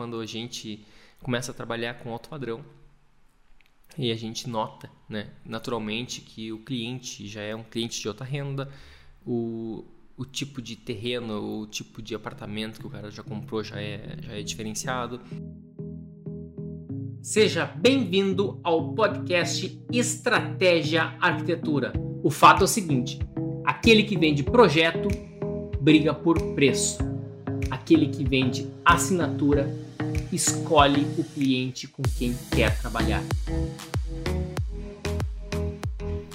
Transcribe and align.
quando 0.00 0.18
a 0.18 0.24
gente 0.24 0.82
começa 1.22 1.50
a 1.50 1.54
trabalhar 1.54 1.92
com 1.92 2.10
alto 2.10 2.30
padrão 2.30 2.64
e 3.98 4.10
a 4.10 4.14
gente 4.14 4.48
nota, 4.48 4.88
né, 5.06 5.28
naturalmente, 5.44 6.22
que 6.22 6.50
o 6.50 6.60
cliente 6.60 7.28
já 7.28 7.42
é 7.42 7.54
um 7.54 7.62
cliente 7.62 8.00
de 8.00 8.08
alta 8.08 8.24
renda, 8.24 8.72
o, 9.26 9.84
o 10.16 10.24
tipo 10.24 10.62
de 10.62 10.74
terreno, 10.74 11.60
o 11.60 11.66
tipo 11.66 12.00
de 12.00 12.14
apartamento 12.14 12.80
que 12.80 12.86
o 12.86 12.88
cara 12.88 13.10
já 13.10 13.22
comprou 13.22 13.62
já 13.62 13.78
é, 13.78 14.16
já 14.22 14.32
é 14.32 14.42
diferenciado. 14.42 15.20
Seja 17.20 17.66
bem-vindo 17.66 18.58
ao 18.64 18.94
podcast 18.94 19.78
Estratégia 19.92 21.14
Arquitetura. 21.20 21.92
O 22.22 22.30
fato 22.30 22.62
é 22.62 22.64
o 22.64 22.66
seguinte: 22.66 23.18
aquele 23.66 24.04
que 24.04 24.16
vende 24.16 24.42
projeto 24.42 25.10
briga 25.78 26.14
por 26.14 26.40
preço, 26.54 26.96
aquele 27.70 28.06
que 28.08 28.24
vende 28.24 28.66
assinatura 28.82 29.79
escolhe 30.32 31.02
o 31.18 31.24
cliente 31.24 31.88
com 31.88 32.02
quem 32.16 32.36
quer 32.54 32.78
trabalhar. 32.80 33.22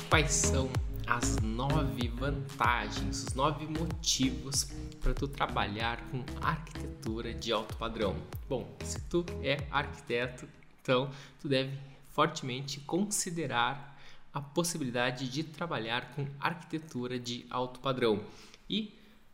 Quais 0.10 0.32
são 0.32 0.70
as 1.08 1.38
nove 1.40 2.08
vantagens, 2.10 3.24
os 3.24 3.34
nove 3.34 3.66
motivos 3.66 4.68
para 5.00 5.14
tu 5.14 5.28
trabalhar 5.28 6.02
com 6.10 6.24
arquitetura 6.42 7.34
de 7.34 7.52
alto 7.52 7.78
padrão? 7.78 8.16
Bom, 8.50 8.68
se 8.84 9.00
tu 9.02 9.26
é 9.42 9.66
arquiteto, 9.72 10.48
então 10.82 11.10
tu 11.42 11.48
deve 11.48 11.78
fortemente 12.12 12.80
considerar 12.82 13.98
a 14.34 14.42
possibilidade 14.42 15.30
de 15.30 15.44
trabalhar 15.44 16.14
com 16.14 16.28
arquitetura 16.40 17.18
de 17.18 17.46
alto 17.50 17.80
padrão. 17.80 18.22
E 18.70 18.94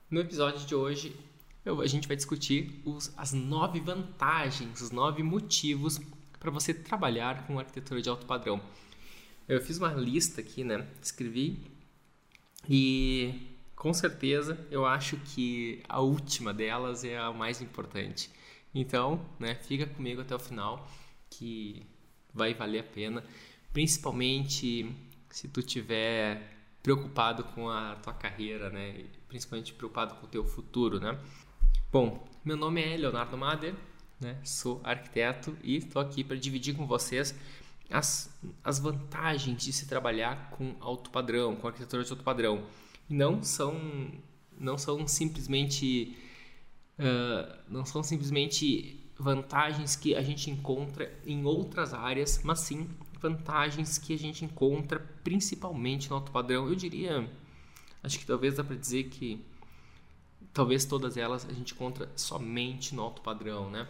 no 0.10 0.20
episódio 0.20 0.66
de 0.66 0.76
hoje 0.76 1.16
eu, 1.66 1.82
a 1.82 1.88
gente 1.88 2.08
vai 2.08 2.18
discutir 2.18 2.82
os, 2.86 3.14
as 3.18 3.34
nove 3.34 3.80
vantagens, 3.80 4.82
os 4.82 4.92
nove 4.92 5.22
motivos 5.24 6.00
para 6.40 6.50
você 6.50 6.74
trabalhar 6.74 7.46
com 7.46 7.60
arquitetura 7.60 8.02
de 8.02 8.10
alto 8.10 8.26
padrão. 8.26 8.62
Eu 9.48 9.62
fiz 9.62 9.78
uma 9.78 9.94
lista 9.94 10.42
aqui, 10.42 10.64
né? 10.64 10.88
Escrevi 11.02 11.60
e 12.68 13.58
com 13.76 13.94
certeza 13.94 14.58
eu 14.70 14.86
acho 14.86 15.18
que 15.18 15.84
a 15.88 16.00
última 16.00 16.54
delas 16.54 17.04
é 17.04 17.18
a 17.18 17.32
mais 17.32 17.62
importante. 17.62 18.30
Então, 18.74 19.24
né, 19.40 19.56
fica 19.56 19.86
comigo 19.86 20.22
até 20.22 20.34
o 20.34 20.40
final 20.40 20.90
que 21.30 21.86
vai 22.34 22.54
valer 22.54 22.80
a 22.80 22.84
pena, 22.84 23.24
principalmente 23.74 24.90
se 25.30 25.48
tu 25.48 25.62
tiver 25.62 26.58
preocupado 26.82 27.44
com 27.44 27.70
a 27.70 27.96
tua 27.96 28.14
carreira, 28.14 28.70
né? 28.70 29.06
Principalmente 29.28 29.74
preocupado 29.74 30.16
com 30.16 30.26
o 30.26 30.30
teu 30.30 30.44
futuro, 30.44 31.00
né? 31.00 31.18
Bom, 31.92 32.26
meu 32.46 32.56
nome 32.56 32.82
é 32.82 32.96
Leonardo 32.96 33.38
Mader, 33.38 33.76
né? 34.18 34.38
sou 34.46 34.80
arquiteto 34.82 35.58
e 35.62 35.76
estou 35.76 36.02
aqui 36.02 36.24
para 36.24 36.38
dividir 36.38 36.74
com 36.74 36.88
vocês 36.88 37.36
as, 37.90 38.34
as 38.64 38.80
vantagens 38.80 39.62
de 39.62 39.74
se 39.74 39.86
trabalhar 39.90 40.52
com 40.52 40.74
alto 40.80 41.10
padrão, 41.10 41.54
com 41.54 41.68
arquitetura 41.68 42.02
de 42.02 42.10
alto 42.10 42.24
padrão. 42.24 42.64
E 43.10 43.14
não 43.14 43.44
são, 43.44 44.10
não 44.58 44.78
são 44.78 45.06
simplesmente 45.06 46.18
uh, 46.98 47.60
não 47.68 47.86
são 47.86 48.02
simplesmente 48.02 48.98
vantagens 49.20 49.94
que 49.94 50.16
a 50.16 50.22
gente 50.22 50.50
encontra 50.50 51.14
em 51.26 51.44
outras 51.44 51.94
áreas, 51.94 52.40
mas 52.42 52.62
sim 52.62 52.90
vantagens 53.20 53.98
que 53.98 54.14
a 54.14 54.18
gente 54.18 54.46
encontra 54.46 54.98
principalmente 55.26 56.10
no 56.10 56.16
alto 56.16 56.32
padrão. 56.32 56.70
Eu 56.70 56.76
diria, 56.76 57.30
acho 58.02 58.18
que 58.18 58.26
talvez 58.26 58.56
dá 58.56 58.64
para 58.64 58.78
dizer 58.78 59.10
que 59.10 59.44
talvez 60.54 60.86
todas 60.86 61.18
elas 61.18 61.48
a 61.50 61.54
gente 61.54 61.74
encontra 61.74 62.10
somente 62.16 62.94
no 62.96 63.02
alto 63.02 63.22
padrão, 63.22 63.70
né? 63.70 63.88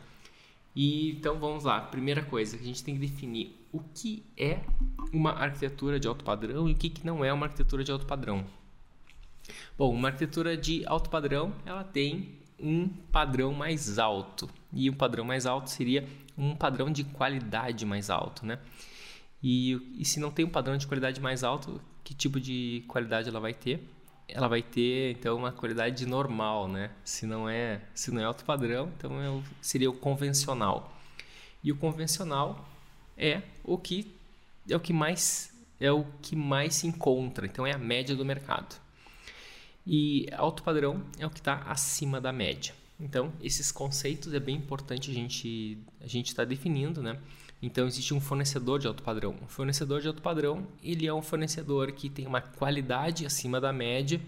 E 0.76 1.12
então 1.12 1.40
vamos 1.40 1.64
lá. 1.64 1.82
Primeira 1.82 2.24
coisa 2.24 2.58
que 2.58 2.64
a 2.64 2.66
gente 2.66 2.84
tem 2.84 2.96
que 2.96 3.02
definir 3.02 3.56
o 3.72 3.80
que 3.80 4.24
é 4.38 4.62
uma 5.12 5.32
arquitetura 5.32 6.00
de 6.00 6.08
alto 6.08 6.24
padrão 6.24 6.70
e 6.70 6.74
o 6.74 6.76
que, 6.76 6.90
que 6.90 7.06
não 7.06 7.24
é 7.24 7.32
uma 7.32 7.46
arquitetura 7.46 7.84
de 7.84 7.92
alto 7.92 8.06
padrão. 8.06 8.46
Bom, 9.78 9.94
uma 9.94 10.10
arquitetura 10.10 10.56
de 10.56 10.86
alto 10.86 11.10
padrão 11.10 11.54
ela 11.66 11.84
tem 11.84 12.40
um 12.60 12.88
padrão 12.88 13.54
mais 13.54 13.98
alto 13.98 14.50
e 14.72 14.90
um 14.90 14.94
padrão 14.94 15.26
mais 15.26 15.46
alto 15.46 15.70
seria 15.70 16.08
um 16.38 16.56
padrão 16.56 16.92
de 16.92 17.04
qualidade 17.04 17.86
mais 17.86 18.10
alto, 18.10 18.46
né? 18.46 18.60
E, 19.44 19.96
e 19.98 20.06
se 20.06 20.20
não 20.20 20.32
tem 20.32 20.46
um 20.46 20.50
padrão 20.50 20.78
de 20.78 20.86
qualidade 20.86 21.20
mais 21.20 21.44
alto, 21.44 21.82
que 22.04 22.14
tipo 22.14 22.40
de 22.40 22.84
qualidade 22.88 23.28
ela 23.28 23.40
vai 23.40 23.54
ter? 23.54 23.84
Ela 24.34 24.48
vai 24.48 24.62
ter 24.62 25.12
então 25.12 25.38
uma 25.38 25.52
qualidade 25.52 26.06
normal, 26.06 26.68
né? 26.68 26.92
Se 27.04 27.26
não 27.26 27.50
é, 27.50 27.82
se 27.94 28.12
não 28.12 28.22
é 28.22 28.26
alto 28.26 28.44
padrão, 28.46 28.92
então 28.98 29.22
é 29.22 29.44
seria 29.62 29.90
o 29.90 29.94
convencional. 29.94 30.96
E 31.64 31.72
o 31.72 31.76
convencional 31.76 32.68
é 33.18 33.42
o 33.64 33.78
que 33.78 34.16
é 34.70 34.76
o 34.76 34.80
que 34.80 34.94
mais 34.94 35.52
é 35.80 35.92
o 35.92 36.06
que 36.22 36.36
mais 36.36 36.76
se 36.76 36.88
encontra, 36.88 37.46
então 37.46 37.66
é 37.66 37.74
a 37.74 37.78
média 37.78 38.16
do 38.16 38.24
mercado. 38.24 38.80
E 39.86 40.28
alto 40.34 40.64
padrão 40.64 41.04
é 41.18 41.26
o 41.26 41.30
que 41.30 41.40
está 41.40 41.64
acima 41.68 42.22
da 42.22 42.32
média. 42.32 42.74
Então 43.00 43.34
esses 43.42 43.72
conceitos 43.72 44.34
é 44.34 44.40
bem 44.40 44.56
importante 44.56 45.12
a 45.12 45.14
gente 45.14 45.78
a 46.00 46.08
gente 46.08 46.28
está 46.28 46.44
definindo, 46.46 47.02
né? 47.02 47.20
Então 47.62 47.86
existe 47.86 48.14
um 48.14 48.20
fornecedor 48.20 48.80
de 48.80 48.88
alto 48.88 49.04
padrão. 49.04 49.36
O 49.42 49.48
fornecedor 49.48 50.02
de 50.02 50.08
alto 50.08 50.22
padrão, 50.22 50.68
ele 50.84 51.06
é 51.06 51.14
um 51.14 51.22
fornecedor 51.22 51.92
que 51.92 52.10
tem 52.10 52.26
uma 52.26 52.42
qualidade 52.42 53.26
acima 53.26 53.62
da 53.62 53.72
média 53.72 54.20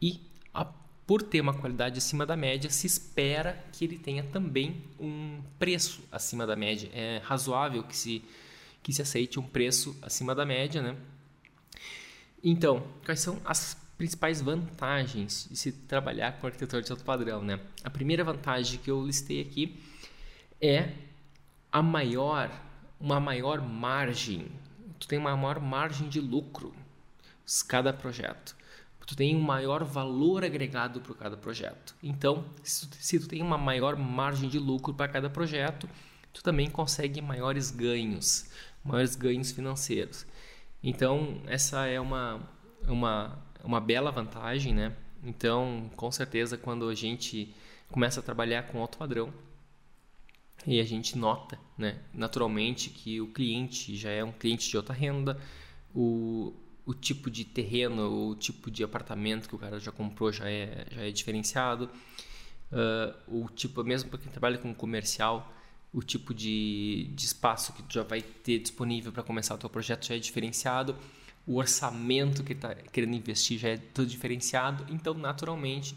e 0.00 0.20
a, 0.52 0.66
por 1.06 1.22
ter 1.22 1.40
uma 1.40 1.54
qualidade 1.54 1.96
acima 1.96 2.26
da 2.26 2.36
média, 2.36 2.68
se 2.68 2.86
espera 2.86 3.64
que 3.72 3.84
ele 3.84 3.98
tenha 3.98 4.22
também 4.22 4.84
um 5.00 5.40
preço 5.58 6.02
acima 6.12 6.46
da 6.46 6.54
média. 6.54 6.90
É 6.92 7.22
razoável 7.24 7.82
que 7.84 7.96
se 7.96 8.22
que 8.82 8.92
se 8.92 9.00
aceite 9.00 9.38
um 9.38 9.44
preço 9.44 9.96
acima 10.02 10.34
da 10.34 10.44
média, 10.44 10.82
né? 10.82 10.96
Então, 12.42 12.84
quais 13.04 13.20
são 13.20 13.40
as 13.44 13.76
principais 13.96 14.42
vantagens 14.42 15.46
de 15.48 15.56
se 15.56 15.70
trabalhar 15.70 16.32
com 16.40 16.48
arquitetura 16.48 16.82
de 16.82 16.90
alto 16.90 17.04
padrão, 17.04 17.42
né? 17.42 17.60
A 17.84 17.90
primeira 17.90 18.24
vantagem 18.24 18.80
que 18.80 18.90
eu 18.90 19.06
listei 19.06 19.40
aqui 19.40 19.80
é 20.60 20.90
a 21.72 21.82
maior, 21.82 22.50
uma 23.00 23.18
maior 23.18 23.60
margem, 23.60 24.46
tu 25.00 25.08
tem 25.08 25.18
uma 25.18 25.34
maior 25.36 25.58
margem 25.58 26.08
de 26.08 26.20
lucro 26.20 26.74
cada 27.66 27.92
projeto. 27.92 28.56
Tu 29.04 29.16
tem 29.16 29.36
um 29.36 29.40
maior 29.40 29.84
valor 29.84 30.44
agregado 30.44 31.00
para 31.00 31.14
cada 31.14 31.36
projeto. 31.36 31.94
Então, 32.02 32.44
se 32.62 32.88
tu, 32.88 32.96
se 32.98 33.18
tu 33.18 33.28
tem 33.28 33.42
uma 33.42 33.58
maior 33.58 33.96
margem 33.96 34.48
de 34.48 34.58
lucro 34.58 34.94
para 34.94 35.06
cada 35.06 35.28
projeto, 35.28 35.88
tu 36.32 36.42
também 36.42 36.70
consegue 36.70 37.20
maiores 37.20 37.70
ganhos, 37.70 38.48
maiores 38.82 39.14
ganhos 39.14 39.50
financeiros. 39.50 40.24
Então, 40.82 41.42
essa 41.46 41.86
é 41.86 42.00
uma, 42.00 42.40
uma, 42.88 43.38
uma 43.62 43.80
bela 43.80 44.10
vantagem, 44.10 44.72
né? 44.72 44.96
Então, 45.22 45.90
com 45.94 46.10
certeza, 46.10 46.56
quando 46.56 46.88
a 46.88 46.94
gente 46.94 47.54
começa 47.90 48.20
a 48.20 48.22
trabalhar 48.22 48.62
com 48.62 48.80
alto 48.80 48.96
padrão, 48.96 49.32
e 50.66 50.80
a 50.80 50.84
gente 50.84 51.18
nota, 51.18 51.58
né, 51.76 51.98
naturalmente, 52.12 52.90
que 52.90 53.20
o 53.20 53.26
cliente 53.28 53.96
já 53.96 54.10
é 54.10 54.22
um 54.22 54.32
cliente 54.32 54.70
de 54.70 54.76
alta 54.76 54.92
renda, 54.92 55.40
o, 55.94 56.54
o 56.86 56.94
tipo 56.94 57.30
de 57.30 57.44
terreno, 57.44 58.30
o 58.30 58.34
tipo 58.36 58.70
de 58.70 58.84
apartamento 58.84 59.48
que 59.48 59.54
o 59.54 59.58
cara 59.58 59.78
já 59.80 59.90
comprou 59.90 60.32
já 60.32 60.48
é, 60.48 60.86
já 60.90 61.02
é 61.02 61.10
diferenciado, 61.10 61.90
uh, 62.70 63.42
o 63.42 63.48
tipo, 63.48 63.82
mesmo 63.82 64.08
para 64.10 64.18
quem 64.18 64.30
trabalha 64.30 64.58
com 64.58 64.72
comercial, 64.74 65.52
o 65.92 66.02
tipo 66.02 66.32
de, 66.32 67.10
de 67.14 67.24
espaço 67.26 67.72
que 67.72 67.82
tu 67.82 67.94
já 67.94 68.02
vai 68.02 68.22
ter 68.22 68.58
disponível 68.58 69.12
para 69.12 69.22
começar 69.22 69.54
o 69.54 69.58
teu 69.58 69.68
projeto 69.68 70.06
já 70.06 70.14
é 70.14 70.18
diferenciado, 70.18 70.96
o 71.46 71.56
orçamento 71.56 72.44
que 72.44 72.52
está 72.52 72.74
querendo 72.74 73.14
investir 73.14 73.58
já 73.58 73.70
é 73.70 73.76
tudo 73.76 74.06
diferenciado, 74.06 74.86
então 74.88 75.12
naturalmente 75.12 75.94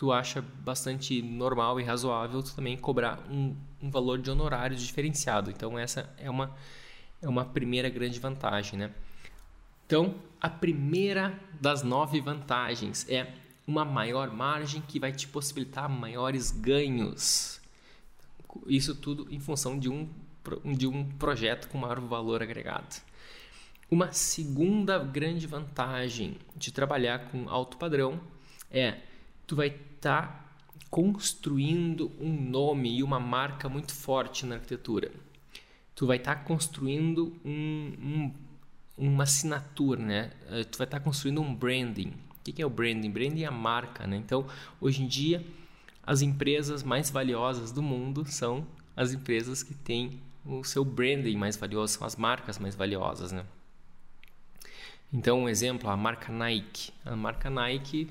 tu 0.00 0.10
acha 0.10 0.40
bastante 0.40 1.20
normal 1.20 1.78
e 1.78 1.84
razoável 1.84 2.42
tu 2.42 2.54
também 2.54 2.74
cobrar 2.74 3.18
um, 3.30 3.54
um 3.82 3.90
valor 3.90 4.18
de 4.18 4.30
honorários 4.30 4.80
diferenciado. 4.80 5.50
Então 5.50 5.78
essa 5.78 6.08
é 6.16 6.30
uma 6.30 6.56
é 7.20 7.28
uma 7.28 7.44
primeira 7.44 7.90
grande 7.90 8.18
vantagem, 8.18 8.78
né? 8.78 8.94
Então 9.84 10.14
a 10.40 10.48
primeira 10.48 11.38
das 11.60 11.82
nove 11.82 12.18
vantagens 12.18 13.06
é 13.10 13.30
uma 13.66 13.84
maior 13.84 14.32
margem 14.32 14.80
que 14.80 14.98
vai 14.98 15.12
te 15.12 15.28
possibilitar 15.28 15.86
maiores 15.86 16.50
ganhos. 16.50 17.60
Isso 18.66 18.94
tudo 18.94 19.28
em 19.30 19.38
função 19.38 19.78
de 19.78 19.90
um 19.90 20.08
de 20.64 20.86
um 20.86 21.04
projeto 21.04 21.68
com 21.68 21.76
maior 21.76 22.00
valor 22.00 22.42
agregado. 22.42 23.02
Uma 23.90 24.12
segunda 24.12 24.98
grande 24.98 25.46
vantagem 25.46 26.38
de 26.56 26.72
trabalhar 26.72 27.28
com 27.30 27.50
alto 27.50 27.76
padrão 27.76 28.18
é 28.70 29.00
tu 29.46 29.54
vai 29.54 29.89
estar 30.00 30.22
tá 30.22 30.44
construindo 30.90 32.10
um 32.18 32.32
nome 32.32 32.96
e 32.96 33.02
uma 33.02 33.20
marca 33.20 33.68
muito 33.68 33.92
forte 33.92 34.46
na 34.46 34.54
arquitetura. 34.56 35.12
Tu 35.94 36.06
vai 36.06 36.16
estar 36.16 36.36
tá 36.36 36.42
construindo 36.42 37.36
um, 37.44 37.92
um, 38.02 38.34
uma 38.96 39.24
assinatura, 39.24 40.00
né? 40.02 40.32
Eh, 40.48 40.64
tu 40.64 40.78
vai 40.78 40.86
estar 40.86 40.98
tá 40.98 41.04
construindo 41.04 41.40
um 41.40 41.54
branding. 41.54 42.14
O 42.38 42.42
que 42.42 42.60
é 42.60 42.66
o 42.66 42.70
branding? 42.70 43.10
Branding 43.10 43.42
é 43.42 43.46
a 43.46 43.52
marca, 43.52 44.06
né? 44.06 44.16
Então, 44.16 44.46
hoje 44.80 45.02
em 45.02 45.06
dia, 45.06 45.44
as 46.02 46.22
empresas 46.22 46.82
mais 46.82 47.10
valiosas 47.10 47.70
do 47.70 47.82
mundo 47.82 48.24
são 48.26 48.66
as 48.96 49.12
empresas 49.12 49.62
que 49.62 49.74
têm 49.74 50.20
o 50.44 50.64
seu 50.64 50.84
branding 50.84 51.36
mais 51.36 51.56
valioso, 51.56 51.98
são 51.98 52.06
as 52.06 52.16
marcas 52.16 52.58
mais 52.58 52.74
valiosas, 52.74 53.30
né? 53.30 53.44
Então, 55.12 55.40
um 55.42 55.48
exemplo, 55.48 55.90
a 55.90 55.96
marca 55.96 56.32
Nike. 56.32 56.92
A 57.04 57.14
marca 57.14 57.50
Nike, 57.50 58.08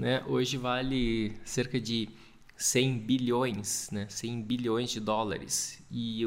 né, 0.00 0.24
hoje 0.26 0.56
vale 0.56 1.36
cerca 1.44 1.78
de 1.78 2.08
100 2.56 2.98
bilhões, 3.00 3.90
né, 3.92 4.06
100 4.08 4.42
bilhões 4.42 4.90
de 4.90 4.98
dólares. 4.98 5.84
E, 5.92 6.26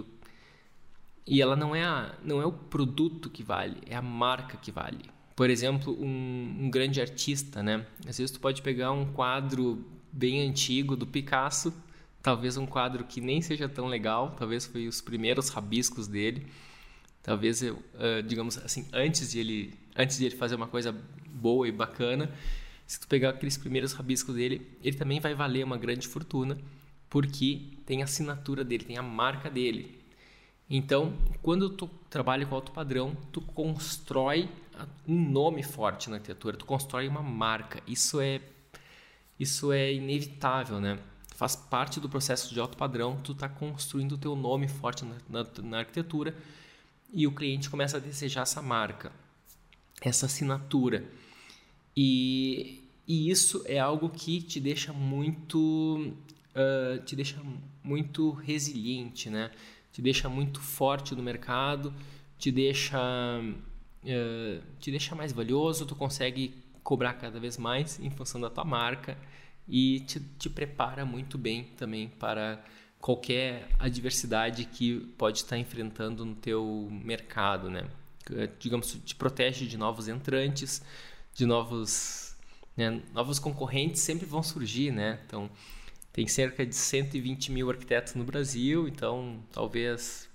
e 1.25 1.42
ela 1.42 1.56
não 1.56 1.75
é, 1.75 1.84
a, 1.84 2.16
não 2.24 2.40
é 2.40 2.46
o 2.46 2.52
produto 2.52 3.31
que 3.31 3.42
vale, 3.42 3.78
é 3.88 3.96
a 3.96 4.02
marca 4.02 4.58
que 4.58 4.72
vale. 4.72 5.00
Por 5.36 5.50
exemplo, 5.50 5.98
um, 6.00 6.58
um 6.62 6.70
grande 6.70 7.02
artista, 7.02 7.64
né? 7.64 7.88
Às 8.08 8.20
vezes 8.20 8.30
tu 8.30 8.40
pode 8.40 8.62
pegar 8.62 8.92
um 8.92 9.12
quadro 9.12 9.84
bem 10.12 10.48
antigo 10.48 10.96
do 10.96 11.08
Picasso, 11.08 11.74
talvez 12.22 12.56
um 12.58 12.68
quadro 12.68 13.04
que 13.04 13.20
nem 13.20 13.42
seja 13.42 13.68
tão 13.68 13.88
legal, 13.88 14.36
talvez 14.38 14.68
foi 14.68 14.88
os 14.88 15.02
primeiros 15.02 15.50
rabiscos 15.50 16.08
dele, 16.08 16.46
talvez 17.24 17.64
uh, 17.64 17.75
digamos 18.28 18.60
assim, 18.60 18.88
antes 18.94 19.31
de 19.31 19.40
ele, 19.40 19.74
antes 19.96 20.20
de 20.20 20.25
ele 20.25 20.36
fazer 20.36 20.54
uma 20.54 20.68
coisa 20.68 20.96
boa 21.28 21.68
e 21.68 21.72
bacana, 21.72 22.31
se 22.86 23.00
tu 23.00 23.08
pegar 23.08 23.30
aqueles 23.30 23.58
primeiros 23.58 23.94
rabiscos 23.94 24.36
dele, 24.36 24.78
ele 24.82 24.98
também 24.98 25.20
vai 25.20 25.34
valer 25.34 25.64
uma 25.64 25.78
grande 25.78 26.08
fortuna, 26.08 26.58
porque 27.10 27.74
tem 27.86 28.02
a 28.02 28.06
assinatura 28.06 28.64
dele, 28.64 28.86
tem 28.86 28.98
a 28.98 29.04
marca 29.04 29.50
dele. 29.50 30.04
Então, 30.70 31.14
quando 31.42 31.70
tu 31.70 31.88
trabalha 32.10 32.46
com 32.46 32.56
alto 32.56 32.72
padrão, 32.72 33.16
tu 33.32 33.42
constrói 33.42 34.50
um 35.08 35.30
nome 35.30 35.62
forte 35.62 36.10
na 36.10 36.16
arquitetura, 36.16 36.58
tu 36.58 36.66
constrói 36.66 37.08
uma 37.08 37.22
marca. 37.22 37.82
Isso 37.88 38.20
é 38.20 38.42
isso 39.40 39.72
é 39.72 39.92
inevitável, 39.94 40.80
né? 40.80 41.00
Faz 41.36 41.56
parte 41.56 42.00
do 42.00 42.08
processo 42.08 42.54
de 42.54 42.60
alto 42.60 42.78
padrão, 42.78 43.20
tu 43.24 43.32
está 43.32 43.50
construindo 43.50 44.14
o 44.14 44.18
teu 44.18 44.36
nome 44.36 44.68
forte 44.68 45.04
na, 45.04 45.16
na, 45.28 45.46
na 45.62 45.78
arquitetura 45.80 46.36
e 47.12 47.28
o 47.28 47.32
cliente 47.32 47.70
começa 47.70 47.98
a 47.98 48.00
desejar 48.00 48.44
essa 48.44 48.62
marca, 48.62 49.12
essa 50.02 50.28
assinatura. 50.28 51.04
E, 51.95 52.84
e 53.07 53.30
isso 53.30 53.63
é 53.66 53.80
algo 53.80 54.10
que 54.10 54.42
te 54.42 54.60
deixa 54.60 54.92
muito 54.94 56.13
uh, 56.54 57.04
te 57.04 57.16
deixa 57.16 57.42
muito 57.84 58.31
resiliente, 58.31 59.30
né? 59.30 59.51
Te 59.92 60.01
deixa 60.01 60.28
muito 60.28 60.60
forte 60.60 61.13
no 61.13 61.22
mercado, 61.22 61.94
te 62.38 62.51
deixa 62.51 63.00
uh, 63.00 64.62
te 64.80 64.92
deixa 64.92 65.16
mais 65.16 65.31
valioso, 65.31 65.86
tu 65.86 65.95
consegue 65.95 66.54
cobrar 66.84 67.13
cada 67.13 67.40
vez 67.40 67.57
mais 67.57 68.00
em 68.00 68.10
função 68.10 68.42
da 68.42 68.50
tua 68.50 68.66
marca 68.66 69.18
e 69.68 70.01
te, 70.01 70.19
te 70.19 70.50
prepara 70.50 71.06
muito 71.06 71.38
bem 71.38 71.63
também 71.78 72.10
para 72.10 72.63
qualquer 73.00 73.69
adversidade 73.80 74.66
que 74.66 75.00
pode 75.18 75.39
estar 75.39 75.57
enfrentando 75.57 76.25
no 76.25 76.36
teu 76.36 76.88
mercado, 76.89 77.69
né? 77.69 77.86
Digamos, 78.57 78.98
te 79.04 79.16
protege 79.16 79.66
de 79.66 79.78
novos 79.78 80.07
entrantes, 80.07 80.81
de 81.34 81.46
novos, 81.46 82.36
né? 82.76 83.02
novos 83.14 83.40
concorrentes 83.40 84.02
sempre 84.02 84.26
vão 84.26 84.44
surgir, 84.44 84.92
né? 84.92 85.20
Então, 85.26 85.50
tem 86.12 86.28
cerca 86.28 86.66
de 86.66 86.76
120 86.76 87.52
mil 87.52 87.70
arquitetos 87.70 88.14
no 88.14 88.24
Brasil, 88.24 88.88
então 88.88 89.44
talvez 89.52 90.30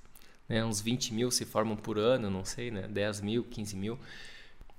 né, 0.49 0.65
uns 0.65 0.81
20 0.81 1.15
mil 1.15 1.31
se 1.31 1.45
formam 1.45 1.77
por 1.77 1.99
ano, 1.99 2.31
não 2.31 2.45
sei, 2.45 2.71
né? 2.71 2.89
10 2.89 3.21
mil, 3.21 3.45
15 3.45 3.77
mil. 3.77 3.99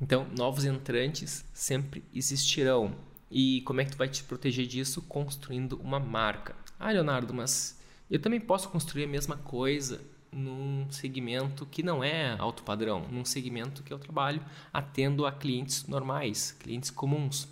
Então, 0.01 0.27
novos 0.37 0.65
entrantes 0.65 1.45
sempre 1.53 2.03
existirão. 2.13 2.95
E 3.31 3.61
como 3.61 3.79
é 3.79 3.85
que 3.85 3.91
tu 3.91 3.97
vai 3.97 4.09
te 4.09 4.23
proteger 4.23 4.65
disso? 4.65 5.01
Construindo 5.03 5.79
uma 5.81 5.99
marca. 5.99 6.55
Ah, 6.79 6.91
Leonardo, 6.91 7.33
mas 7.33 7.79
eu 8.09 8.19
também 8.19 8.39
posso 8.39 8.69
construir 8.69 9.03
a 9.03 9.07
mesma 9.07 9.37
coisa 9.37 10.01
num 10.31 10.89
segmento 10.91 11.65
que 11.65 11.81
não 11.81 12.03
é 12.03 12.35
alto 12.37 12.63
padrão, 12.63 13.07
num 13.09 13.25
segmento 13.25 13.83
que 13.83 13.91
eu 13.91 13.99
trabalho 13.99 14.43
atendo 14.71 15.25
a 15.25 15.31
clientes 15.31 15.87
normais, 15.87 16.51
clientes 16.59 16.89
comuns. 16.89 17.47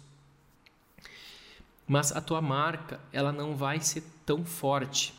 Mas 1.87 2.11
a 2.11 2.19
tua 2.19 2.41
marca, 2.41 2.99
ela 3.13 3.31
não 3.31 3.55
vai 3.55 3.79
ser 3.79 4.03
tão 4.25 4.43
forte. 4.43 5.13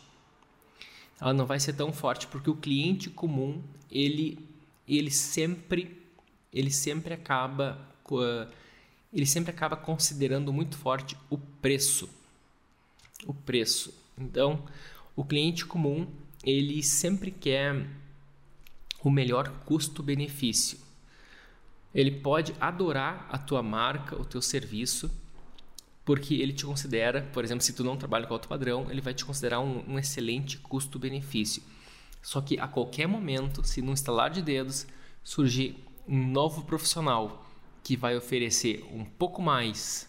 Ela 1.20 1.32
não 1.32 1.46
vai 1.46 1.58
ser 1.58 1.72
tão 1.72 1.92
forte 1.92 2.26
porque 2.26 2.50
o 2.50 2.56
cliente 2.56 3.10
comum, 3.10 3.62
ele 3.90 4.38
ele 4.86 5.10
sempre 5.10 6.00
ele 6.52 6.70
sempre 6.70 7.12
acaba 7.12 7.78
ele 9.12 9.26
sempre 9.26 9.50
acaba 9.50 9.76
considerando 9.76 10.52
muito 10.52 10.76
forte 10.76 11.16
o 11.28 11.36
preço. 11.38 12.08
O 13.26 13.34
preço. 13.34 13.92
Então, 14.16 14.64
o 15.16 15.24
cliente 15.24 15.66
comum, 15.66 16.06
ele 16.48 16.82
sempre 16.82 17.30
quer 17.30 17.86
o 19.04 19.10
melhor 19.10 19.50
custo-benefício. 19.66 20.78
Ele 21.94 22.10
pode 22.10 22.54
adorar 22.58 23.26
a 23.30 23.36
tua 23.36 23.62
marca, 23.62 24.16
o 24.16 24.24
teu 24.24 24.40
serviço, 24.40 25.10
porque 26.06 26.34
ele 26.36 26.54
te 26.54 26.64
considera, 26.64 27.28
por 27.34 27.44
exemplo, 27.44 27.62
se 27.62 27.74
tu 27.74 27.84
não 27.84 27.98
trabalha 27.98 28.26
com 28.26 28.32
alto 28.32 28.48
padrão, 28.48 28.90
ele 28.90 29.02
vai 29.02 29.12
te 29.12 29.26
considerar 29.26 29.60
um, 29.60 29.84
um 29.86 29.98
excelente 29.98 30.56
custo-benefício. 30.56 31.62
Só 32.22 32.40
que 32.40 32.58
a 32.58 32.66
qualquer 32.66 33.06
momento, 33.06 33.62
se 33.62 33.82
num 33.82 33.92
estalar 33.92 34.30
de 34.30 34.40
dedos 34.40 34.86
surgir 35.22 35.76
um 36.06 36.28
novo 36.28 36.64
profissional 36.64 37.46
que 37.84 37.94
vai 37.94 38.16
oferecer 38.16 38.82
um 38.90 39.04
pouco 39.04 39.42
mais, 39.42 40.08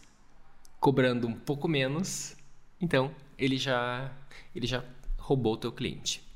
cobrando 0.80 1.28
um 1.28 1.34
pouco 1.34 1.68
menos, 1.68 2.34
então 2.80 3.14
ele 3.38 3.58
já 3.58 4.10
ele 4.56 4.66
já 4.66 4.84
roubou 5.18 5.54
o 5.54 5.58
teu 5.58 5.72
cliente. 5.72 6.29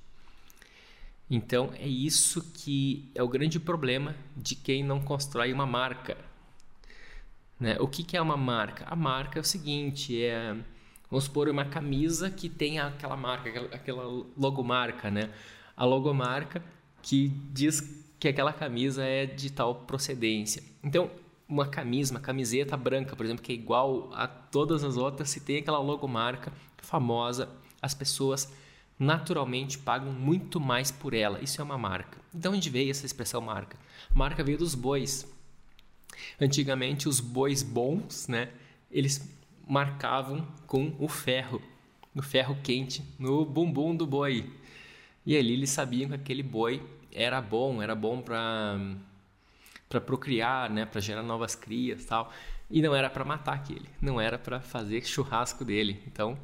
Então 1.35 1.71
é 1.79 1.87
isso 1.87 2.43
que 2.53 3.09
é 3.15 3.23
o 3.23 3.27
grande 3.27 3.59
problema 3.59 4.15
de 4.37 4.53
quem 4.53 4.83
não 4.83 5.01
constrói 5.01 5.51
uma 5.51 5.65
marca. 5.65 6.15
Né? 7.59 7.75
O 7.79 7.87
que, 7.87 8.03
que 8.03 8.15
é 8.15 8.21
uma 8.21 8.37
marca? 8.37 8.85
A 8.85 8.95
marca 8.95 9.39
é 9.39 9.41
o 9.41 9.43
seguinte, 9.43 10.23
é 10.23 10.55
vamos 11.09 11.23
supor 11.23 11.49
uma 11.49 11.65
camisa 11.65 12.29
que 12.29 12.47
tem 12.47 12.77
aquela 12.77 13.17
marca, 13.17 13.49
aquela 13.71 14.03
logomarca, 14.37 15.09
né? 15.09 15.31
A 15.75 15.83
logomarca 15.83 16.63
que 17.01 17.29
diz 17.51 17.81
que 18.19 18.27
aquela 18.27 18.53
camisa 18.53 19.03
é 19.03 19.25
de 19.25 19.51
tal 19.51 19.73
procedência. 19.73 20.61
Então, 20.83 21.09
uma 21.49 21.65
camisa, 21.65 22.13
uma 22.13 22.19
camiseta 22.19 22.77
branca, 22.77 23.15
por 23.15 23.25
exemplo, 23.25 23.43
que 23.43 23.51
é 23.51 23.55
igual 23.55 24.11
a 24.13 24.27
todas 24.27 24.83
as 24.83 24.97
outras, 24.97 25.31
se 25.31 25.39
tem 25.39 25.57
aquela 25.57 25.79
logomarca 25.79 26.53
famosa, 26.77 27.49
as 27.81 27.95
pessoas 27.95 28.53
naturalmente 28.97 29.77
pagam 29.77 30.11
muito 30.11 30.59
mais 30.59 30.91
por 30.91 31.13
ela. 31.13 31.41
Isso 31.41 31.59
é 31.59 31.63
uma 31.63 31.77
marca. 31.77 32.17
Então, 32.33 32.53
onde 32.53 32.69
veio 32.69 32.91
essa 32.91 33.05
expressão 33.05 33.41
marca? 33.41 33.77
Marca 34.13 34.43
veio 34.43 34.57
dos 34.57 34.75
bois. 34.75 35.27
Antigamente, 36.39 37.09
os 37.09 37.19
bois 37.19 37.63
bons, 37.63 38.27
né, 38.27 38.49
eles 38.91 39.27
marcavam 39.67 40.47
com 40.67 40.95
o 40.99 41.07
ferro, 41.07 41.61
no 42.13 42.21
ferro 42.21 42.57
quente, 42.63 43.03
no 43.17 43.45
bumbum 43.45 43.95
do 43.95 44.05
boi. 44.05 44.51
E 45.25 45.35
ali 45.37 45.53
eles 45.53 45.69
sabiam 45.69 46.09
que 46.09 46.15
aquele 46.15 46.43
boi 46.43 46.81
era 47.11 47.41
bom, 47.41 47.81
era 47.81 47.95
bom 47.95 48.21
para 48.21 48.77
para 49.89 50.01
procriar, 50.01 50.71
né, 50.71 50.87
para 50.87 50.99
gerar 50.99 51.21
novas 51.21 51.53
crias, 51.53 52.03
tal. 52.05 52.33
E 52.69 52.81
não 52.81 52.95
era 52.95 53.11
para 53.11 53.23
matar 53.23 53.53
aquele, 53.53 53.87
não 54.01 54.19
era 54.19 54.39
para 54.39 54.59
fazer 54.59 55.05
churrasco 55.05 55.63
dele. 55.63 56.01
Então, 56.07 56.35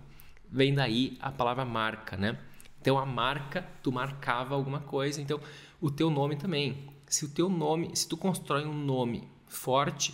vem 0.51 0.73
daí 0.73 1.17
a 1.19 1.31
palavra 1.31 1.65
marca, 1.65 2.17
né? 2.17 2.37
Então 2.81 2.97
a 2.97 3.05
marca, 3.05 3.67
tu 3.83 3.91
marcava 3.91 4.55
alguma 4.55 4.79
coisa, 4.79 5.21
então 5.21 5.39
o 5.81 5.91
teu 5.91 6.09
nome 6.09 6.35
também. 6.35 6.89
Se 7.07 7.25
o 7.25 7.29
teu 7.29 7.49
nome, 7.49 7.95
se 7.95 8.07
tu 8.07 8.15
constrói 8.15 8.65
um 8.65 8.73
nome 8.73 9.27
forte, 9.47 10.13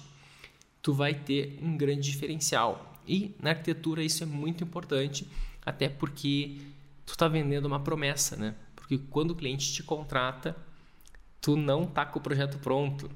tu 0.82 0.94
vai 0.94 1.13
ter 1.13 1.60
um 1.62 1.77
grande 1.77 2.10
diferencial. 2.10 2.94
E 3.08 3.36
na 3.39 3.51
arquitetura 3.51 4.04
isso 4.04 4.24
é 4.24 4.25
muito 4.25 4.63
importante, 4.63 5.27
até 5.63 5.89
porque 5.89 6.58
tu 7.06 7.12
está 7.13 7.27
vendendo 7.27 7.65
uma 7.65 7.80
promessa, 7.80 8.36
né? 8.36 8.56
Porque 8.75 8.98
quando 8.98 9.32
o 9.32 9.36
cliente 9.36 9.74
te 9.74 9.84
contrata, 9.84 10.56
tu 11.42 11.56
não 11.56 11.86
tá 11.86 12.06
com 12.06 12.20
o 12.20 12.22
projeto 12.22 12.58
pronto. 12.60 13.10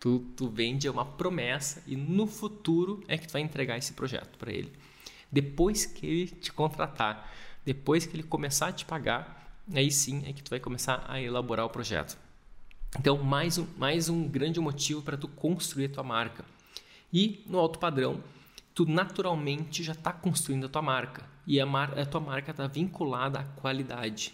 Tu, 0.00 0.20
tu 0.36 0.48
vende 0.48 0.88
uma 0.88 1.04
promessa 1.04 1.82
e 1.86 1.96
no 1.96 2.26
futuro 2.26 3.02
é 3.08 3.18
que 3.18 3.26
tu 3.26 3.32
vai 3.32 3.42
entregar 3.42 3.76
esse 3.76 3.92
projeto 3.94 4.38
para 4.38 4.52
ele. 4.52 4.72
Depois 5.30 5.86
que 5.86 6.06
ele 6.06 6.26
te 6.28 6.52
contratar, 6.52 7.30
depois 7.64 8.06
que 8.06 8.16
ele 8.16 8.22
começar 8.22 8.68
a 8.68 8.72
te 8.72 8.84
pagar, 8.84 9.62
aí 9.74 9.90
sim 9.90 10.22
é 10.26 10.32
que 10.32 10.42
tu 10.42 10.50
vai 10.50 10.60
começar 10.60 11.04
a 11.06 11.20
elaborar 11.20 11.66
o 11.66 11.70
projeto. 11.70 12.16
Então, 12.98 13.18
mais 13.22 13.58
um, 13.58 13.66
mais 13.76 14.08
um 14.08 14.26
grande 14.26 14.58
motivo 14.58 15.02
para 15.02 15.16
tu 15.16 15.28
construir 15.28 15.86
a 15.86 15.88
tua 15.90 16.02
marca. 16.02 16.44
E 17.12 17.42
no 17.46 17.58
alto 17.58 17.78
padrão, 17.78 18.22
tu 18.74 18.86
naturalmente 18.86 19.82
já 19.82 19.92
está 19.92 20.12
construindo 20.12 20.66
a 20.66 20.68
tua 20.68 20.80
marca. 20.80 21.24
E 21.46 21.60
a, 21.60 21.66
mar, 21.66 21.98
a 21.98 22.06
tua 22.06 22.20
marca 22.20 22.50
está 22.50 22.66
vinculada 22.66 23.40
à 23.40 23.44
qualidade. 23.44 24.32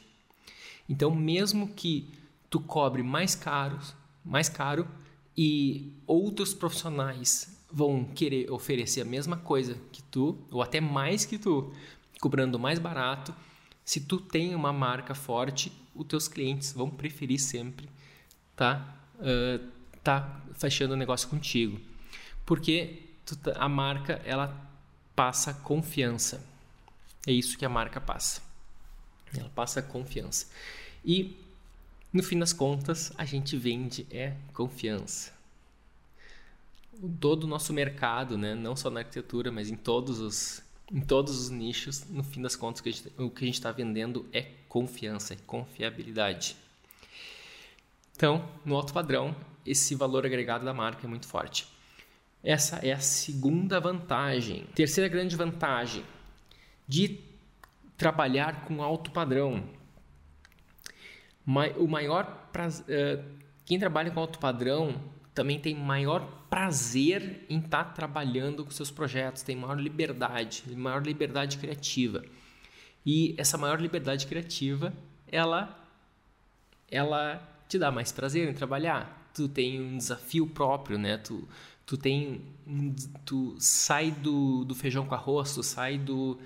Então, 0.89 1.13
mesmo 1.13 1.69
que 1.69 2.09
tu 2.49 2.61
cobre 2.61 3.03
mais 3.03 3.35
caro, 3.35 3.79
mais 4.25 4.49
caro 4.49 4.87
e 5.37 5.93
outros 6.07 6.55
profissionais 6.55 7.54
vão 7.75 8.05
querer 8.05 8.53
oferecer 8.53 9.01
a 9.01 9.05
mesma 9.05 9.37
coisa 9.37 9.77
que 9.91 10.01
tu, 10.05 10.39
ou 10.49 10.63
até 10.63 10.81
mais 10.81 11.25
que 11.25 11.37
tu, 11.37 11.73
cobrando 12.21 12.57
mais 12.57 12.79
barato. 12.79 13.35
Se 13.85 14.01
tu 14.01 14.21
tem 14.21 14.55
uma 14.55 14.73
marca 14.73 15.13
forte, 15.13 15.73
os 15.93 16.07
teus 16.07 16.29
clientes 16.29 16.73
vão 16.73 16.89
preferir 16.89 17.41
sempre 17.41 17.89
tá 18.57 18.97
uh, 19.17 19.69
tá 20.03 20.41
fechando 20.55 20.95
o 20.95 20.97
negócio 20.97 21.29
contigo, 21.29 21.81
porque 22.47 23.03
tá, 23.43 23.53
a 23.57 23.69
marca 23.69 24.21
ela 24.25 24.71
passa 25.17 25.53
confiança. 25.53 26.47
É 27.27 27.33
isso 27.33 27.59
que 27.59 27.65
a 27.65 27.69
marca 27.69 28.01
passa. 28.01 28.43
Ela 29.37 29.49
passa 29.49 29.83
confiança. 29.83 30.47
E 31.05 31.37
no 32.13 32.23
fim 32.23 32.39
das 32.39 32.53
contas, 32.53 33.13
a 33.17 33.25
gente 33.25 33.57
vende 33.57 34.07
é 34.11 34.37
confiança. 34.53 35.34
Todo 37.21 37.45
o 37.45 37.47
nosso 37.47 37.73
mercado, 37.73 38.39
né, 38.39 38.55
não 38.55 38.77
só 38.77 38.91
na 38.91 39.01
arquitetura, 39.01 39.51
mas 39.51 39.71
em 39.71 39.77
todos 39.77 40.21
os 40.21 40.63
em 40.93 41.01
todos 41.01 41.41
os 41.41 41.51
nichos, 41.51 42.05
no 42.11 42.23
fim 42.23 42.43
das 42.43 42.55
contas, 42.55 42.81
o 43.17 43.31
que 43.31 43.45
a 43.45 43.47
gente 43.47 43.55
está 43.55 43.73
vendendo 43.73 44.29
é 44.33 44.43
confiança, 44.69 45.33
é 45.33 45.37
confiabilidade. 45.47 46.57
Então, 48.15 48.47
no 48.65 48.77
alto 48.77 48.93
padrão, 48.93 49.35
esse 49.67 49.95
valor 49.95 50.27
agregado 50.27 50.65
da 50.65 50.75
marca 50.75 51.07
é 51.07 51.09
muito 51.09 51.27
forte. 51.27 51.67
Essa 52.43 52.77
é 52.87 52.93
a 52.93 53.01
segunda 53.01 53.81
vantagem. 53.81 54.67
Terceira 54.75 55.09
grande 55.09 55.35
vantagem 55.35 56.05
de 56.87 57.19
trabalhar 57.97 58.65
com 58.67 58.83
alto 58.83 59.11
padrão. 59.11 59.65
O 61.77 61.89
maior 61.89 62.51
eh, 62.89 63.23
quem 63.65 63.79
trabalha 63.79 64.11
com 64.11 64.21
alto 64.21 64.39
padrão 64.39 65.01
também 65.35 65.59
tem 65.59 65.75
maior 65.75 66.44
prazer 66.55 67.45
em 67.51 67.59
estar 67.59 67.83
tá 67.83 67.91
trabalhando 67.91 68.65
com 68.65 68.71
seus 68.71 68.89
projetos, 68.89 69.43
tem 69.43 69.57
maior 69.57 69.77
liberdade, 69.77 70.63
maior 70.77 71.05
liberdade 71.05 71.59
criativa. 71.59 72.25
E 73.05 73.35
essa 73.37 73.59
maior 73.59 73.81
liberdade 73.81 74.25
criativa, 74.29 74.93
ela 75.27 75.77
ela 76.89 77.43
te 77.69 77.77
dá 77.77 77.91
mais 77.91 78.13
prazer 78.13 78.49
em 78.49 78.55
trabalhar. 78.55 79.33
Tu 79.35 79.49
tem 79.49 79.83
um 79.83 79.99
desafio 79.99 80.47
próprio, 80.47 80.97
né? 80.97 81.17
Tu, 81.17 81.43
tu 81.85 81.97
tem 81.97 82.41
tu 83.25 83.57
sai 83.59 84.13
do, 84.13 84.65
do 84.65 84.77
feijão 84.77 85.05
com 85.05 85.15
arroz, 85.17 85.55
tu 85.55 85.63
sai 85.65 85.99
do 85.99 86.39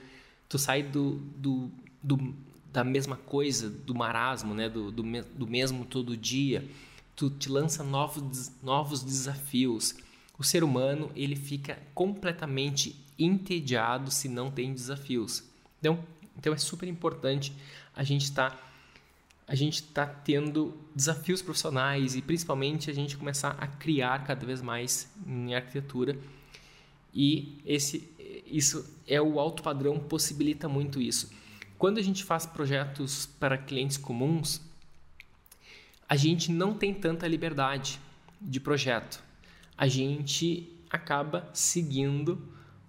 tu 0.48 0.58
sai 0.58 0.82
do, 0.82 1.16
do, 1.36 1.70
do 2.02 2.34
da 2.72 2.82
mesma 2.82 3.16
coisa, 3.16 3.68
do 3.68 3.94
marasmo, 3.94 4.54
né? 4.54 4.70
Do, 4.70 4.90
do, 4.90 5.02
do 5.02 5.46
mesmo 5.46 5.84
todo 5.84 6.16
dia 6.16 6.66
tu 7.18 7.28
te 7.28 7.48
lança 7.48 7.82
novos, 7.82 8.52
novos 8.62 9.02
desafios. 9.02 9.96
O 10.38 10.44
ser 10.44 10.62
humano 10.62 11.10
ele 11.16 11.34
fica 11.34 11.76
completamente 11.92 13.04
entediado 13.18 14.08
se 14.08 14.28
não 14.28 14.52
tem 14.52 14.72
desafios. 14.72 15.42
Então, 15.80 15.98
então 16.38 16.54
é 16.54 16.56
super 16.56 16.88
importante 16.88 17.52
a 17.96 18.04
gente 18.04 18.22
estar 18.22 18.52
tá, 18.52 18.58
a 19.48 19.54
gente 19.56 19.82
tá 19.82 20.06
tendo 20.06 20.78
desafios 20.94 21.42
profissionais 21.42 22.14
e 22.14 22.22
principalmente 22.22 22.88
a 22.88 22.94
gente 22.94 23.16
começar 23.16 23.56
a 23.58 23.66
criar 23.66 24.24
cada 24.24 24.46
vez 24.46 24.62
mais 24.62 25.12
em 25.26 25.56
arquitetura. 25.56 26.16
E 27.12 27.60
esse 27.66 28.08
isso 28.46 28.96
é 29.08 29.20
o 29.20 29.40
alto 29.40 29.60
padrão 29.60 29.98
possibilita 29.98 30.68
muito 30.68 31.00
isso. 31.00 31.30
Quando 31.76 31.98
a 31.98 32.02
gente 32.02 32.22
faz 32.22 32.46
projetos 32.46 33.26
para 33.26 33.58
clientes 33.58 33.96
comuns, 33.96 34.60
a 36.08 36.16
gente 36.16 36.50
não 36.50 36.72
tem 36.72 36.94
tanta 36.94 37.28
liberdade 37.28 38.00
de 38.40 38.58
projeto. 38.58 39.22
A 39.76 39.86
gente 39.86 40.72
acaba 40.90 41.48
seguindo 41.52 42.40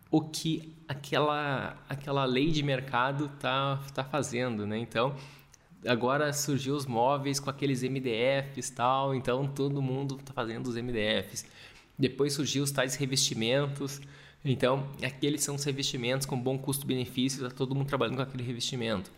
o 0.09 0.21
que 0.21 0.73
aquela, 0.87 1.77
aquela 1.87 2.25
lei 2.25 2.49
de 2.49 2.63
mercado 2.63 3.29
tá, 3.39 3.77
tá 3.93 4.03
fazendo, 4.03 4.65
né? 4.65 4.79
Então, 4.79 5.15
agora 5.85 6.31
surgiu 6.33 6.75
os 6.75 6.85
móveis 6.85 7.39
com 7.39 7.49
aqueles 7.49 7.83
MDFs 7.83 8.69
tal, 8.69 9.13
então 9.13 9.47
todo 9.47 9.81
mundo 9.81 10.15
está 10.15 10.33
fazendo 10.33 10.67
os 10.67 10.75
MDFs. 10.75 11.45
Depois 11.97 12.33
surgiu 12.33 12.63
os 12.63 12.71
tais 12.71 12.95
revestimentos, 12.95 14.01
então 14.43 14.89
aqueles 15.03 15.43
são 15.43 15.55
os 15.55 15.63
revestimentos 15.63 16.25
com 16.25 16.39
bom 16.39 16.57
custo-benefício, 16.57 17.45
está 17.45 17.55
todo 17.55 17.75
mundo 17.75 17.87
trabalhando 17.87 18.15
com 18.15 18.23
aquele 18.23 18.43
revestimento. 18.43 19.11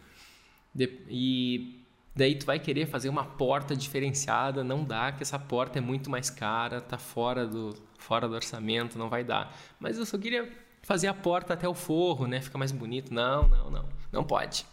De, 0.73 0.89
e 1.07 1.80
Daí 2.15 2.35
tu 2.35 2.45
vai 2.45 2.59
querer 2.59 2.87
fazer 2.87 3.07
uma 3.07 3.23
porta 3.23 3.75
diferenciada, 3.75 4.63
não 4.63 4.83
dá, 4.83 5.11
que 5.11 5.23
essa 5.23 5.39
porta 5.39 5.79
é 5.79 5.81
muito 5.81 6.09
mais 6.09 6.29
cara, 6.29 6.81
tá 6.81 6.97
fora 6.97 7.47
do, 7.47 7.73
fora 7.97 8.27
do 8.27 8.35
orçamento, 8.35 8.97
não 8.97 9.09
vai 9.09 9.23
dar. 9.23 9.55
Mas 9.79 9.97
eu 9.97 10.05
só 10.05 10.17
queria 10.17 10.51
fazer 10.81 11.07
a 11.07 11.13
porta 11.13 11.53
até 11.53 11.67
o 11.67 11.73
forro, 11.73 12.27
né? 12.27 12.41
Fica 12.41 12.57
mais 12.57 12.71
bonito. 12.71 13.13
Não, 13.13 13.47
não, 13.47 13.71
não. 13.71 13.85
Não 14.11 14.23
pode. 14.23 14.65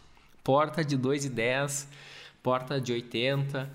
Porta 0.42 0.85
de 0.85 0.99
2,10, 0.99 1.87
porta 2.42 2.80
de 2.80 2.92
80, 2.92 3.71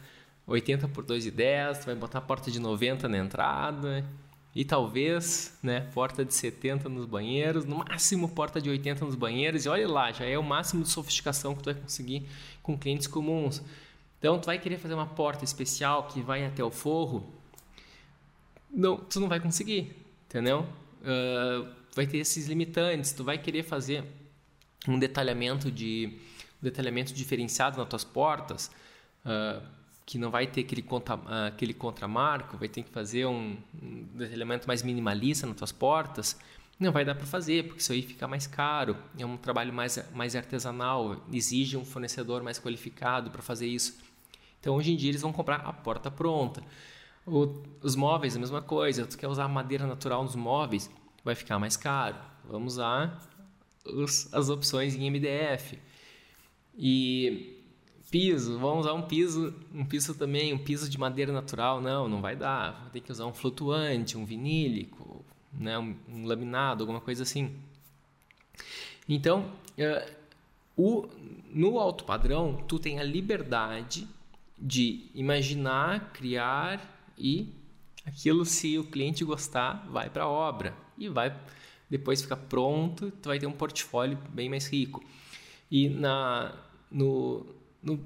80 0.45 0.87
por 0.89 1.05
2,10, 1.05 1.79
tu 1.79 1.85
vai 1.85 1.95
botar 1.95 2.17
a 2.19 2.21
porta 2.21 2.51
de 2.51 2.59
90 2.59 3.07
na 3.07 3.17
entrada, 3.17 4.03
e 4.55 4.63
talvez, 4.63 5.57
né, 5.63 5.81
porta 5.93 6.23
de 6.23 6.33
70 6.33 6.87
nos 6.87 7.05
banheiros, 7.05 7.65
no 7.65 7.77
máximo 7.77 8.29
porta 8.29 8.61
de 8.61 8.69
80 8.69 9.05
nos 9.05 9.15
banheiros, 9.15 9.65
e 9.65 9.69
olha 9.69 9.87
lá, 9.87 10.11
já 10.11 10.25
é 10.25 10.37
o 10.37 10.43
máximo 10.43 10.83
de 10.83 10.89
sofisticação 10.89 11.55
que 11.55 11.63
tu 11.63 11.73
vai 11.73 11.81
conseguir 11.81 12.27
com 12.61 12.77
clientes 12.77 13.07
comuns. 13.07 13.63
Então, 14.19 14.39
tu 14.39 14.45
vai 14.45 14.59
querer 14.59 14.77
fazer 14.77 14.93
uma 14.93 15.07
porta 15.07 15.43
especial 15.43 16.07
que 16.07 16.21
vai 16.21 16.45
até 16.45 16.63
o 16.63 16.69
forro, 16.69 17.33
não, 18.69 18.97
tu 18.97 19.19
não 19.19 19.27
vai 19.27 19.39
conseguir, 19.39 19.95
entendeu? 20.25 20.65
Uh, 21.01 21.67
vai 21.95 22.07
ter 22.07 22.17
esses 22.17 22.47
limitantes, 22.47 23.11
tu 23.11 23.23
vai 23.23 23.37
querer 23.37 23.63
fazer 23.63 24.03
um 24.87 24.97
detalhamento 24.97 25.71
de 25.71 26.17
um 26.61 26.63
detalhamento 26.63 27.13
diferenciado 27.13 27.77
nas 27.77 27.87
tuas 27.87 28.03
portas, 28.03 28.71
uh, 29.25 29.61
que 30.05 30.17
não 30.17 30.29
vai 30.29 30.47
ter 30.47 30.61
aquele, 30.61 30.81
contra, 30.81 31.15
aquele 31.47 31.73
contramarco, 31.73 32.57
vai 32.57 32.67
ter 32.67 32.83
que 32.83 32.89
fazer 32.89 33.25
um, 33.25 33.57
um 33.81 34.21
elemento 34.21 34.67
mais 34.67 34.83
minimalista 34.83 35.47
nas 35.47 35.55
tuas 35.55 35.71
portas, 35.71 36.37
não 36.79 36.91
vai 36.91 37.05
dar 37.05 37.15
para 37.15 37.25
fazer, 37.25 37.65
porque 37.65 37.81
isso 37.81 37.93
aí 37.93 38.01
fica 38.01 38.27
mais 38.27 38.45
caro, 38.45 38.97
é 39.17 39.25
um 39.25 39.37
trabalho 39.37 39.71
mais, 39.71 40.03
mais 40.13 40.35
artesanal, 40.35 41.23
exige 41.31 41.77
um 41.77 41.85
fornecedor 41.85 42.43
mais 42.43 42.59
qualificado 42.59 43.31
para 43.31 43.41
fazer 43.41 43.67
isso. 43.67 43.97
Então, 44.59 44.75
hoje 44.75 44.91
em 44.91 44.95
dia, 44.95 45.09
eles 45.09 45.21
vão 45.21 45.31
comprar 45.31 45.57
a 45.57 45.71
porta 45.71 46.09
pronta. 46.09 46.63
O, 47.25 47.63
os 47.81 47.95
móveis, 47.95 48.35
a 48.35 48.39
mesma 48.39 48.61
coisa, 48.61 49.05
tu 49.05 49.17
quer 49.17 49.27
usar 49.27 49.47
madeira 49.47 49.85
natural 49.87 50.23
nos 50.23 50.35
móveis, 50.35 50.89
vai 51.23 51.35
ficar 51.35 51.59
mais 51.59 51.77
caro. 51.77 52.15
Vamos 52.45 52.73
usar 52.73 53.21
os, 53.85 54.33
as 54.33 54.49
opções 54.49 54.95
em 54.95 55.09
MDF. 55.09 55.77
E 56.77 57.62
piso, 58.13 58.59
vamos 58.59 58.85
usar 58.85 58.93
um 58.93 59.01
piso, 59.01 59.55
um 59.73 59.83
piso 59.83 60.13
também, 60.13 60.53
um 60.53 60.57
piso 60.59 60.87
de 60.87 60.99
madeira 60.99 61.33
natural, 61.33 61.81
não, 61.81 62.07
não 62.07 62.21
vai 62.21 62.35
dar, 62.35 62.91
tem 62.93 63.01
que 63.01 63.11
usar 63.11 63.25
um 63.25 63.33
flutuante, 63.33 64.15
um 64.15 64.23
vinílico, 64.23 65.25
né, 65.51 65.79
um, 65.79 65.95
um 66.07 66.23
laminado, 66.23 66.83
alguma 66.83 67.01
coisa 67.01 67.23
assim. 67.23 67.55
Então, 69.09 69.51
uh, 69.79 70.11
o, 70.77 71.07
no 71.51 71.79
alto 71.79 72.03
padrão, 72.03 72.63
tu 72.67 72.77
tem 72.77 72.99
a 72.99 73.03
liberdade 73.03 74.07
de 74.59 75.09
imaginar, 75.15 76.11
criar 76.13 77.11
e 77.17 77.51
aquilo, 78.05 78.45
se 78.45 78.77
o 78.77 78.83
cliente 78.83 79.25
gostar, 79.25 79.87
vai 79.89 80.07
para 80.07 80.25
a 80.25 80.29
obra 80.29 80.75
e 80.99 81.09
vai 81.09 81.35
depois 81.89 82.21
ficar 82.21 82.37
pronto, 82.37 83.09
tu 83.23 83.29
vai 83.29 83.39
ter 83.39 83.47
um 83.47 83.51
portfólio 83.51 84.19
bem 84.29 84.49
mais 84.49 84.67
rico. 84.67 85.03
E 85.71 85.89
na, 85.89 86.53
no, 86.91 87.43
no, 87.83 88.03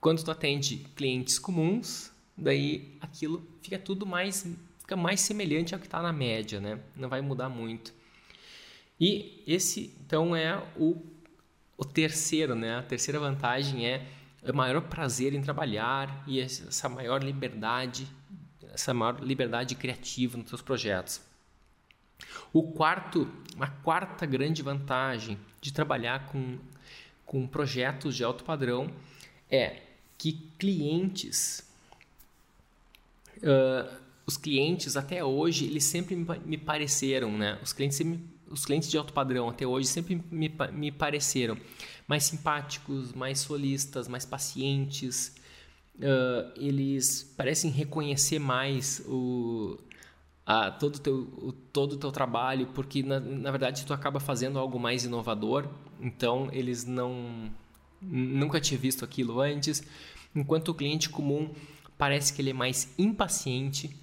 quando 0.00 0.22
tu 0.22 0.30
atende 0.30 0.78
clientes 0.96 1.38
comuns, 1.38 2.12
daí 2.36 2.96
aquilo 3.00 3.46
fica 3.62 3.78
tudo 3.78 4.04
mais 4.04 4.46
fica 4.78 4.96
mais 4.96 5.20
semelhante 5.20 5.74
ao 5.74 5.80
que 5.80 5.86
está 5.86 6.00
na 6.00 6.12
média, 6.12 6.60
né? 6.60 6.80
Não 6.96 7.08
vai 7.08 7.20
mudar 7.20 7.48
muito. 7.48 7.92
E 8.98 9.44
esse 9.46 9.94
então 10.00 10.34
é 10.34 10.62
o, 10.76 10.96
o 11.76 11.84
terceiro, 11.84 12.54
né? 12.54 12.76
A 12.76 12.82
terceira 12.82 13.20
vantagem 13.20 13.86
é 13.86 14.06
o 14.42 14.54
maior 14.54 14.80
prazer 14.82 15.34
em 15.34 15.42
trabalhar 15.42 16.24
e 16.26 16.40
essa 16.40 16.88
maior 16.88 17.22
liberdade, 17.22 18.08
essa 18.72 18.94
maior 18.94 19.20
liberdade 19.20 19.74
criativa 19.74 20.38
nos 20.38 20.48
seus 20.48 20.62
projetos. 20.62 21.20
O 22.52 22.72
quarto, 22.72 23.30
a 23.60 23.66
quarta 23.66 24.24
grande 24.24 24.62
vantagem 24.62 25.38
de 25.60 25.72
trabalhar 25.72 26.26
com 26.26 26.58
com 27.28 27.46
projetos 27.46 28.16
de 28.16 28.24
alto 28.24 28.42
padrão 28.42 28.90
é 29.50 29.82
que 30.16 30.32
clientes, 30.58 31.62
uh, 33.36 33.96
os 34.26 34.38
clientes 34.38 34.96
até 34.96 35.22
hoje, 35.22 35.66
eles 35.66 35.84
sempre 35.84 36.16
me 36.16 36.56
pareceram, 36.56 37.36
né? 37.36 37.58
Os 37.62 37.72
clientes, 37.74 38.00
os 38.48 38.64
clientes 38.64 38.90
de 38.90 38.96
alto 38.96 39.12
padrão 39.12 39.48
até 39.48 39.66
hoje 39.66 39.86
sempre 39.86 40.20
me, 40.30 40.50
me 40.72 40.90
pareceram 40.90 41.56
mais 42.06 42.24
simpáticos, 42.24 43.12
mais 43.12 43.40
solistas, 43.40 44.08
mais 44.08 44.24
pacientes. 44.24 45.36
Uh, 45.96 46.50
eles 46.56 47.30
parecem 47.36 47.70
reconhecer 47.70 48.38
mais 48.38 49.02
o, 49.06 49.78
a 50.48 50.70
todo 50.70 50.98
teu, 50.98 51.54
todo 51.70 51.92
o 51.92 51.96
teu 51.98 52.10
trabalho, 52.10 52.68
porque 52.68 53.02
na, 53.02 53.20
na 53.20 53.50
verdade 53.50 53.84
tu 53.84 53.92
acaba 53.92 54.18
fazendo 54.18 54.58
algo 54.58 54.80
mais 54.80 55.04
inovador, 55.04 55.68
então 56.00 56.48
eles 56.50 56.86
não 56.86 57.52
nunca 58.00 58.58
tinha 58.58 58.80
visto 58.80 59.04
aquilo 59.04 59.42
antes, 59.42 59.82
enquanto 60.34 60.70
o 60.70 60.74
cliente 60.74 61.10
comum 61.10 61.50
parece 61.98 62.32
que 62.32 62.40
ele 62.40 62.48
é 62.48 62.54
mais 62.54 62.94
impaciente, 62.96 63.94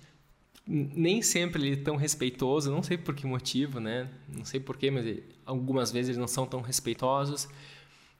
nem 0.67 1.19
sempre 1.23 1.63
ele 1.63 1.73
é 1.81 1.83
tão 1.83 1.95
respeitoso, 1.95 2.69
não 2.69 2.83
sei 2.83 2.95
por 2.95 3.15
que 3.15 3.25
motivo, 3.25 3.79
né? 3.79 4.07
Não 4.29 4.45
sei 4.45 4.59
porquê, 4.59 4.91
mas 4.91 5.17
algumas 5.47 5.91
vezes 5.91 6.09
eles 6.09 6.19
não 6.19 6.27
são 6.27 6.45
tão 6.45 6.61
respeitosos. 6.61 7.47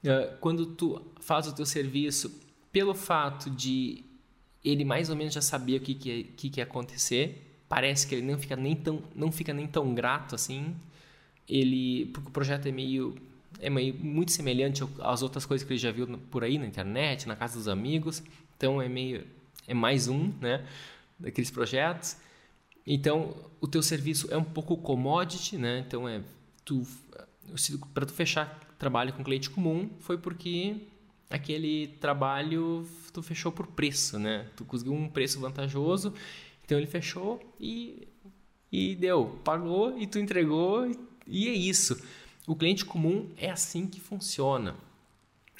Ah, 0.04 0.36
quando 0.42 0.66
tu 0.66 1.00
faz 1.22 1.48
o 1.48 1.54
teu 1.54 1.66
serviço, 1.66 2.42
pelo 2.72 2.96
fato 2.96 3.52
de 3.52 4.04
ele 4.64 4.84
mais 4.84 5.12
ou 5.12 5.16
menos 5.16 5.32
já 5.32 5.42
sabia 5.42 5.78
o 5.78 5.82
que, 5.82 5.94
que, 5.94 6.24
que, 6.24 6.50
que 6.50 6.60
ia 6.60 6.64
acontecer, 6.64 7.45
parece 7.68 8.08
que 8.08 8.16
ele 8.16 8.32
não 8.32 8.38
fica 8.38 8.56
nem 8.56 8.76
tão, 8.76 9.02
não 9.16 9.32
fica 9.32 9.54
nem 9.54 9.68
tão 9.68 9.94
grato 9.94 10.36
assim. 10.36 10.76
Ele, 11.48 12.08
porque 12.08 12.30
o 12.30 12.32
projeto 12.32 12.68
é 12.68 12.72
meio 12.72 13.16
é 13.60 13.70
meio, 13.70 13.94
muito 13.96 14.32
semelhante 14.32 14.84
às 15.00 15.22
outras 15.22 15.46
coisas 15.46 15.66
que 15.66 15.74
ele 15.74 15.80
já 15.80 15.92
viu 15.92 16.08
por 16.30 16.44
aí 16.44 16.58
na 16.58 16.66
internet, 16.66 17.28
na 17.28 17.36
casa 17.36 17.58
dos 17.58 17.68
amigos. 17.68 18.22
Então 18.58 18.82
é 18.82 18.90
meio 18.90 19.26
é 19.68 19.74
mais 19.74 20.08
um, 20.08 20.32
né, 20.40 20.66
daqueles 21.20 21.50
projetos. 21.50 22.18
Então 22.86 23.36
o 23.60 23.68
teu 23.68 23.82
serviço 23.82 24.28
é 24.32 24.38
um 24.38 24.44
pouco 24.44 24.78
commodity, 24.78 25.58
né? 25.58 25.84
Então 25.86 26.08
é 26.08 26.22
tu 26.64 26.86
para 27.94 28.06
tu 28.06 28.14
fechar 28.14 28.60
trabalho 28.78 29.14
com 29.14 29.24
cliente 29.24 29.50
comum 29.50 29.90
foi 30.00 30.18
porque 30.18 30.76
aquele 31.30 31.88
trabalho 32.00 32.88
tu 33.14 33.22
fechou 33.22 33.52
por 33.52 33.68
preço, 33.68 34.20
né? 34.20 34.48
Tu 34.56 34.66
conseguiu 34.66 34.94
um 34.94 35.10
preço 35.10 35.40
vantajoso 35.40 36.14
então 36.66 36.78
ele 36.78 36.88
fechou 36.88 37.40
e, 37.60 38.08
e 38.72 38.96
deu, 38.96 39.40
pagou 39.44 39.98
e 39.98 40.08
tu 40.08 40.18
entregou 40.18 40.90
e 41.28 41.48
é 41.48 41.54
isso. 41.54 42.04
O 42.48 42.56
cliente 42.56 42.84
comum 42.84 43.30
é 43.38 43.50
assim 43.50 43.88
que 43.88 44.00
funciona. 44.00 44.76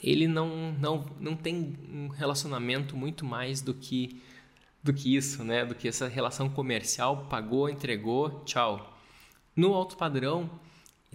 Ele 0.04 0.28
não, 0.28 0.74
não, 0.74 1.06
não 1.20 1.36
tem 1.36 1.76
um 1.92 2.08
relacionamento 2.08 2.98
muito 2.98 3.24
mais 3.24 3.62
do 3.62 3.74
que 3.74 4.22
do 4.84 4.94
que 4.94 5.16
isso, 5.16 5.44
né? 5.44 5.66
Do 5.66 5.74
que 5.74 5.88
essa 5.88 6.08
relação 6.08 6.48
comercial, 6.48 7.26
pagou, 7.26 7.68
entregou, 7.68 8.44
tchau. 8.46 8.96
No 9.56 9.74
alto 9.74 9.98
padrão 9.98 10.48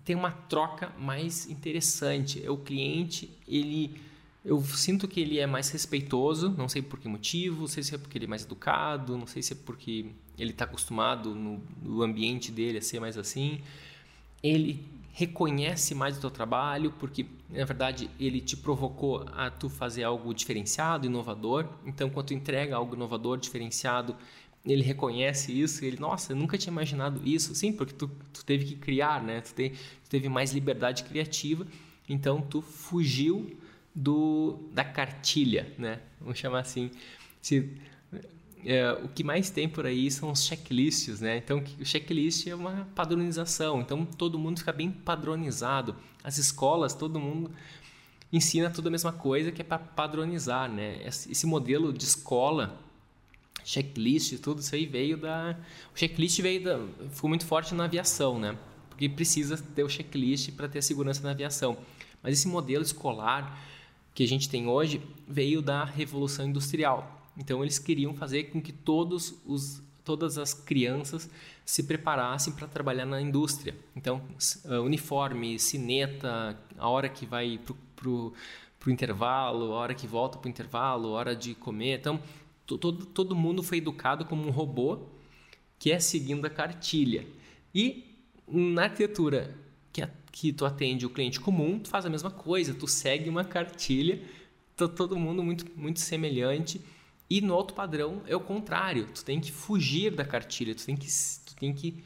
tem 0.05 0.17
uma 0.17 0.33
troca 0.33 0.93
mais 0.99 1.49
interessante. 1.49 2.45
É 2.45 2.51
o 2.51 2.57
cliente, 2.57 3.31
ele 3.47 4.01
eu 4.45 4.63
sinto 4.63 5.07
que 5.07 5.21
ele 5.21 5.39
é 5.39 5.47
mais 5.47 5.69
respeitoso, 5.71 6.55
não 6.57 6.69
sei 6.69 6.81
por 6.81 6.99
que 6.99 7.07
motivo, 7.07 7.61
não 7.61 7.67
sei 7.67 7.83
se 7.83 7.95
é 7.95 7.99
porque 7.99 8.17
ele 8.17 8.25
é 8.25 8.29
mais 8.29 8.45
educado, 8.45 9.17
não 9.17 9.27
sei 9.27 9.43
se 9.43 9.53
é 9.53 9.57
porque 9.57 10.07
ele 10.39 10.51
está 10.51 10.65
acostumado 10.65 11.35
no, 11.35 11.63
no, 11.83 12.03
ambiente 12.03 12.51
dele 12.51 12.79
a 12.79 12.83
ser 12.83 13.01
mais 13.01 13.19
assim. 13.19 13.61
Ele 14.43 14.83
reconhece 15.13 15.95
mais 15.95 16.17
o 16.17 16.21
teu 16.21 16.31
trabalho, 16.31 16.91
porque 16.99 17.27
na 17.51 17.65
verdade 17.67 18.09
ele 18.19 18.41
te 18.41 18.57
provocou 18.57 19.27
a 19.35 19.51
tu 19.51 19.69
fazer 19.69 20.05
algo 20.05 20.33
diferenciado, 20.33 21.07
inovador. 21.07 21.69
Então, 21.85 22.09
quando 22.09 22.29
tu 22.29 22.35
entrega 22.35 22.77
algo 22.77 22.95
inovador, 22.95 23.37
diferenciado, 23.37 24.17
ele 24.65 24.83
reconhece 24.83 25.59
isso, 25.59 25.85
ele, 25.85 25.99
nossa, 25.99 26.33
eu 26.33 26.37
nunca 26.37 26.57
tinha 26.57 26.73
imaginado 26.73 27.21
isso. 27.29 27.55
Sim, 27.55 27.75
porque 27.75 27.93
tu, 27.93 28.11
tu 28.33 28.43
teve 28.43 28.65
que 28.65 28.77
criar, 28.77 29.23
né? 29.23 29.43
Tu, 29.43 29.55
te, 29.55 29.71
tu 30.05 30.09
teve 30.09 30.31
mais 30.31 30.53
liberdade 30.53 31.05
criativa, 31.05 31.67
então 32.09 32.41
tu 32.41 32.63
fugiu 32.63 33.59
do, 34.01 34.59
da 34.73 34.83
cartilha, 34.83 35.71
né? 35.77 36.01
Vamos 36.19 36.39
chamar 36.39 36.61
assim. 36.61 36.91
Se, 37.43 37.71
é, 38.65 38.93
o 38.93 39.09
que 39.09 39.23
mais 39.23 39.51
tem 39.51 39.69
por 39.69 39.85
aí 39.85 40.11
são 40.11 40.31
os 40.31 40.47
checklists, 40.47 41.21
né? 41.21 41.37
Então, 41.37 41.63
o 41.79 41.85
checklist 41.85 42.47
é 42.47 42.55
uma 42.55 42.89
padronização. 42.95 43.83
Então, 43.83 44.07
todo 44.07 44.39
mundo 44.39 44.59
fica 44.59 44.73
bem 44.73 44.91
padronizado. 44.91 45.95
As 46.25 46.39
escolas, 46.39 46.95
todo 46.95 47.21
mundo 47.21 47.51
ensina 48.33 48.71
tudo 48.71 48.89
a 48.89 48.91
mesma 48.91 49.13
coisa, 49.13 49.53
que 49.53 49.61
é 49.61 49.65
para 49.65 49.79
padronizar, 49.79 50.71
né? 50.71 51.03
Esse 51.05 51.45
modelo 51.47 51.93
de 51.93 52.05
escola, 52.05 52.81
checklist, 53.63 54.39
tudo 54.39 54.61
isso 54.61 54.75
aí 54.75 54.87
veio 54.87 55.19
da... 55.19 55.59
O 55.95 55.99
checklist 55.99 56.41
veio 56.41 56.65
da... 56.65 56.81
ficou 57.11 57.29
muito 57.29 57.45
forte 57.45 57.75
na 57.75 57.85
aviação, 57.85 58.39
né? 58.39 58.57
Porque 58.89 59.11
precisa 59.11 59.59
ter 59.59 59.85
o 59.85 59.91
checklist 59.91 60.53
para 60.53 60.69
ter 60.69 60.81
segurança 60.81 61.23
na 61.23 61.33
aviação. 61.33 61.77
Mas 62.23 62.39
esse 62.39 62.49
modelo 62.49 62.83
escolar 62.83 63.69
que 64.21 64.25
a 64.25 64.29
gente 64.29 64.51
tem 64.51 64.69
hoje 64.69 65.01
veio 65.27 65.63
da 65.63 65.83
Revolução 65.83 66.47
Industrial. 66.47 67.27
Então 67.39 67.63
eles 67.63 67.79
queriam 67.79 68.13
fazer 68.13 68.51
com 68.51 68.61
que 68.61 68.71
todos 68.71 69.41
os, 69.47 69.83
todas 70.05 70.37
as 70.37 70.53
crianças 70.53 71.31
se 71.65 71.85
preparassem 71.85 72.53
para 72.53 72.69
trabalhar 72.69 73.07
na 73.07 73.19
indústria. 73.19 73.75
Então 73.97 74.21
uh, 74.67 74.83
uniforme, 74.83 75.59
sineta, 75.59 76.55
a 76.77 76.87
hora 76.87 77.09
que 77.09 77.25
vai 77.25 77.59
para 77.97 78.11
o 78.11 78.35
intervalo, 78.89 79.73
a 79.73 79.77
hora 79.77 79.95
que 79.95 80.07
volta 80.07 80.37
para 80.37 80.49
o 80.49 80.51
intervalo, 80.51 81.09
a 81.09 81.13
hora 81.13 81.35
de 81.35 81.55
comer. 81.55 81.99
Então 81.99 82.21
todo, 82.67 83.07
todo 83.07 83.35
mundo 83.35 83.63
foi 83.63 83.79
educado 83.79 84.27
como 84.27 84.47
um 84.47 84.51
robô 84.51 84.99
que 85.79 85.91
é 85.91 85.99
seguindo 85.99 86.45
a 86.45 86.51
cartilha. 86.51 87.27
E 87.75 88.05
na 88.47 88.83
arquitetura 88.83 89.57
que, 90.31 90.53
tu 90.53 90.65
atende 90.65 91.07
o 91.07 91.11
cliente 91.11 91.41
comum, 91.41 91.79
tu 91.79 91.89
faz 91.89 92.07
a 92.07 92.11
mesma 92.11 92.31
coisa, 92.31 92.75
tu 92.75 92.87
segue 92.87 93.29
uma 93.29 93.45
cartilha, 93.45 94.23
tá 94.77 94.89
todo 94.89 95.17
mundo 95.17 95.43
muito, 95.43 95.67
muito 95.77 96.01
semelhante. 96.01 96.81
E 97.29 97.41
no 97.41 97.55
alto 97.55 97.75
padrão 97.75 98.23
é 98.27 98.35
o 98.35 98.41
contrário, 98.41 99.07
tu 99.15 99.25
tem 99.25 99.41
que 99.41 99.53
fugir 99.53 100.11
da 100.15 100.25
cartilha, 100.25 100.75
tu 100.75 100.85
tem 100.85 100.97
que, 100.97 101.07
tu 101.47 101.55
tem 101.57 101.73
que, 101.73 102.03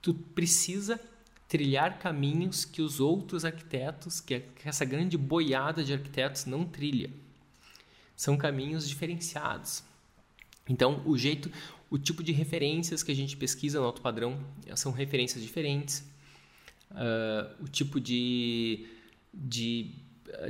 tu 0.00 0.14
precisa 0.14 1.00
trilhar 1.48 1.98
caminhos 1.98 2.64
que 2.64 2.82
os 2.82 3.00
outros 3.00 3.44
arquitetos, 3.44 4.20
que 4.20 4.44
essa 4.64 4.84
grande 4.84 5.16
boiada 5.16 5.82
de 5.82 5.92
arquitetos 5.92 6.44
não 6.44 6.64
trilha. 6.64 7.10
São 8.14 8.36
caminhos 8.36 8.88
diferenciados. 8.88 9.82
Então, 10.68 11.02
o 11.06 11.16
jeito, 11.16 11.50
o 11.88 11.98
tipo 11.98 12.22
de 12.22 12.32
referências 12.32 13.02
que 13.02 13.10
a 13.10 13.14
gente 13.14 13.36
pesquisa 13.36 13.80
no 13.80 13.86
alto 13.86 14.02
padrão 14.02 14.38
são 14.76 14.92
referências 14.92 15.42
diferentes 15.42 16.04
uh, 16.90 17.64
o 17.64 17.68
tipo 17.68 18.00
de, 18.00 18.86
de, 19.32 19.90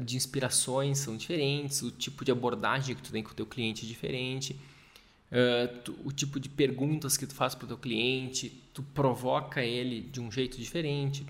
de 0.02 0.16
inspirações 0.16 0.98
são 0.98 1.16
diferentes, 1.16 1.82
o 1.82 1.90
tipo 1.90 2.24
de 2.24 2.32
abordagem 2.32 2.94
que 2.94 3.02
tu 3.02 3.12
tem 3.12 3.22
com 3.22 3.30
o 3.30 3.34
teu 3.34 3.46
cliente 3.46 3.84
é 3.84 3.88
diferente, 3.88 4.58
uh, 5.32 5.78
tu, 5.84 5.96
o 6.04 6.12
tipo 6.12 6.38
de 6.38 6.48
perguntas 6.48 7.16
que 7.16 7.26
tu 7.26 7.34
faz 7.34 7.54
para 7.54 7.64
o 7.64 7.68
teu 7.68 7.78
cliente, 7.78 8.50
tu 8.72 8.82
provoca 8.82 9.62
ele 9.62 10.00
de 10.00 10.20
um 10.20 10.30
jeito 10.30 10.56
diferente. 10.58 11.26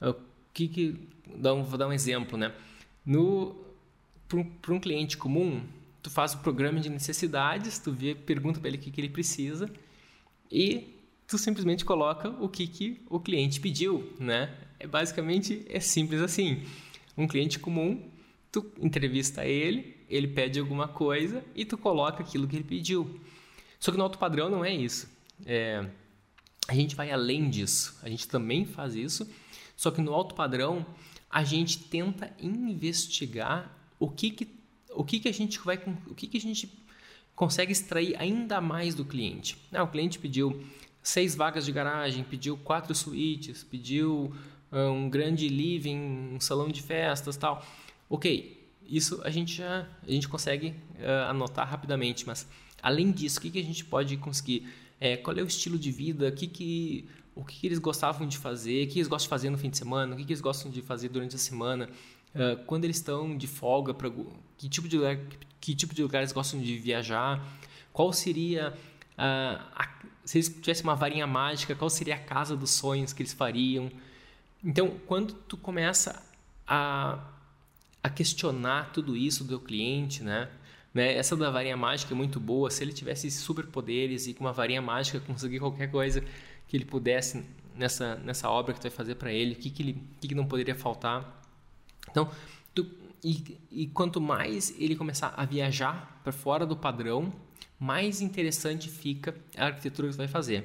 Uh, 0.00 0.14
que 0.52 0.68
que 0.68 1.08
dá 1.36 1.52
um, 1.52 1.62
vou 1.62 1.78
dar 1.78 1.86
um 1.86 1.92
exemplo, 1.92 2.38
né? 2.38 2.52
No 3.04 3.54
para 4.60 4.74
um 4.74 4.80
cliente 4.80 5.16
comum, 5.16 5.62
tu 6.02 6.10
faz 6.10 6.34
o 6.34 6.38
programa 6.38 6.80
de 6.80 6.88
necessidades, 6.88 7.78
tu 7.78 7.92
vê, 7.92 8.14
pergunta 8.14 8.58
para 8.58 8.68
ele 8.68 8.78
o 8.78 8.80
que, 8.80 8.90
que 8.90 9.00
ele 9.00 9.08
precisa 9.08 9.70
e 10.50 10.95
tu 11.26 11.38
simplesmente 11.38 11.84
coloca 11.84 12.30
o 12.40 12.48
que, 12.48 12.66
que 12.66 13.02
o 13.08 13.18
cliente 13.18 13.60
pediu, 13.60 14.12
né? 14.18 14.54
É 14.78 14.86
basicamente 14.86 15.64
é 15.68 15.80
simples 15.80 16.20
assim. 16.20 16.62
Um 17.16 17.26
cliente 17.26 17.58
comum, 17.58 18.10
tu 18.52 18.70
entrevista 18.80 19.44
ele, 19.44 19.96
ele 20.08 20.28
pede 20.28 20.60
alguma 20.60 20.86
coisa 20.86 21.44
e 21.54 21.64
tu 21.64 21.76
coloca 21.76 22.22
aquilo 22.22 22.46
que 22.46 22.56
ele 22.56 22.64
pediu. 22.64 23.20
Só 23.80 23.90
que 23.90 23.98
no 23.98 24.04
alto 24.04 24.18
padrão 24.18 24.48
não 24.48 24.64
é 24.64 24.72
isso. 24.72 25.08
É, 25.44 25.88
a 26.68 26.74
gente 26.74 26.94
vai 26.94 27.10
além 27.10 27.50
disso. 27.50 27.98
A 28.02 28.08
gente 28.08 28.28
também 28.28 28.64
faz 28.64 28.94
isso. 28.94 29.28
Só 29.76 29.90
que 29.90 30.00
no 30.00 30.12
alto 30.14 30.34
padrão 30.34 30.86
a 31.30 31.42
gente 31.42 31.78
tenta 31.78 32.32
investigar 32.40 33.70
o 33.98 34.08
que 34.08 34.30
que 34.30 34.56
o 34.94 35.04
que 35.04 35.20
que 35.20 35.28
a 35.28 35.32
gente 35.32 35.58
vai 35.58 35.78
o 36.06 36.14
que 36.14 36.26
que 36.26 36.38
a 36.38 36.40
gente 36.40 36.72
consegue 37.34 37.70
extrair 37.70 38.16
ainda 38.18 38.60
mais 38.60 38.94
do 38.94 39.04
cliente. 39.04 39.58
Ah, 39.72 39.82
o 39.82 39.88
cliente 39.88 40.18
pediu 40.18 40.64
seis 41.06 41.36
vagas 41.36 41.64
de 41.64 41.70
garagem, 41.70 42.24
pediu 42.24 42.56
quatro 42.56 42.92
suítes, 42.92 43.62
pediu 43.62 44.32
uh, 44.72 44.90
um 44.90 45.08
grande 45.08 45.48
living, 45.48 45.96
um 46.34 46.40
salão 46.40 46.68
de 46.68 46.82
festas, 46.82 47.36
tal. 47.36 47.64
Ok, 48.10 48.68
isso 48.84 49.20
a 49.22 49.30
gente 49.30 49.54
já 49.54 49.86
a 50.02 50.10
gente 50.10 50.26
consegue 50.26 50.74
uh, 50.98 51.30
anotar 51.30 51.68
rapidamente, 51.68 52.26
mas 52.26 52.48
além 52.82 53.12
disso, 53.12 53.38
o 53.38 53.42
que, 53.42 53.50
que 53.50 53.60
a 53.60 53.62
gente 53.62 53.84
pode 53.84 54.16
conseguir? 54.16 54.68
É, 54.98 55.16
qual 55.16 55.36
é 55.36 55.42
o 55.42 55.46
estilo 55.46 55.78
de 55.78 55.92
vida? 55.92 56.32
Que 56.32 56.48
que, 56.48 57.08
o 57.36 57.44
que, 57.44 57.60
que, 57.60 57.66
eles 57.68 57.78
gostavam 57.78 58.26
de 58.26 58.36
fazer? 58.36 58.84
O 58.84 58.88
que 58.88 58.98
eles 58.98 59.06
gostam 59.06 59.26
de 59.26 59.30
fazer 59.30 59.50
no 59.50 59.58
fim 59.58 59.70
de 59.70 59.78
semana? 59.78 60.12
O 60.12 60.18
que, 60.18 60.24
que 60.24 60.32
eles 60.32 60.40
gostam 60.40 60.72
de 60.72 60.82
fazer 60.82 61.08
durante 61.08 61.36
a 61.36 61.38
semana? 61.38 61.88
Uh, 62.34 62.64
quando 62.66 62.84
eles 62.84 62.96
estão 62.96 63.36
de 63.36 63.46
folga, 63.46 63.94
pra, 63.94 64.10
que 64.58 64.68
tipo 64.68 64.88
de 64.88 64.96
lugar, 64.96 65.16
que 65.60 65.72
tipo 65.72 65.94
de 65.94 66.02
lugar 66.02 66.18
eles 66.18 66.32
gostam 66.32 66.60
de 66.60 66.76
viajar? 66.78 67.46
Qual 67.92 68.12
seria 68.12 68.74
a, 69.16 69.88
se 70.26 70.38
eles 70.38 70.48
tivessem 70.48 70.82
uma 70.82 70.96
varinha 70.96 71.26
mágica, 71.26 71.74
qual 71.74 71.88
seria 71.88 72.16
a 72.16 72.18
casa 72.18 72.56
dos 72.56 72.70
sonhos 72.72 73.12
que 73.12 73.22
eles 73.22 73.32
fariam. 73.32 73.90
Então, 74.62 74.90
quando 75.06 75.32
tu 75.32 75.56
começa 75.56 76.20
a, 76.66 77.18
a 78.02 78.10
questionar 78.10 78.90
tudo 78.92 79.16
isso 79.16 79.44
do 79.44 79.50
teu 79.50 79.60
cliente, 79.60 80.22
né? 80.24 80.50
Né? 80.92 81.14
Essa 81.14 81.36
da 81.36 81.50
varinha 81.50 81.76
mágica 81.76 82.12
é 82.12 82.16
muito 82.16 82.40
boa. 82.40 82.70
Se 82.70 82.82
ele 82.82 82.92
tivesse 82.92 83.30
superpoderes 83.30 84.26
e 84.26 84.34
com 84.34 84.44
uma 84.44 84.52
varinha 84.52 84.82
mágica 84.82 85.20
conseguir 85.20 85.60
qualquer 85.60 85.90
coisa 85.90 86.24
que 86.66 86.76
ele 86.76 86.84
pudesse 86.84 87.44
nessa, 87.76 88.16
nessa 88.16 88.50
obra 88.50 88.74
que 88.74 88.80
tu 88.80 88.84
vai 88.84 88.90
fazer 88.90 89.14
para 89.14 89.32
ele, 89.32 89.52
o 89.52 89.56
que, 89.56 89.70
que, 89.70 89.82
ele, 89.82 90.02
que, 90.20 90.28
que 90.28 90.34
não 90.34 90.46
poderia 90.46 90.74
faltar. 90.74 91.40
Então, 92.10 92.28
tu, 92.74 92.84
e, 93.22 93.58
e 93.70 93.86
quanto 93.86 94.20
mais 94.20 94.74
ele 94.78 94.96
começar 94.96 95.34
a 95.36 95.44
viajar 95.44 96.20
para 96.24 96.32
fora 96.32 96.66
do 96.66 96.76
padrão, 96.76 97.32
mais 97.78 98.20
interessante 98.20 98.88
fica 98.88 99.34
a 99.56 99.66
arquitetura 99.66 100.08
que 100.08 100.14
tu 100.14 100.18
vai 100.18 100.28
fazer. 100.28 100.64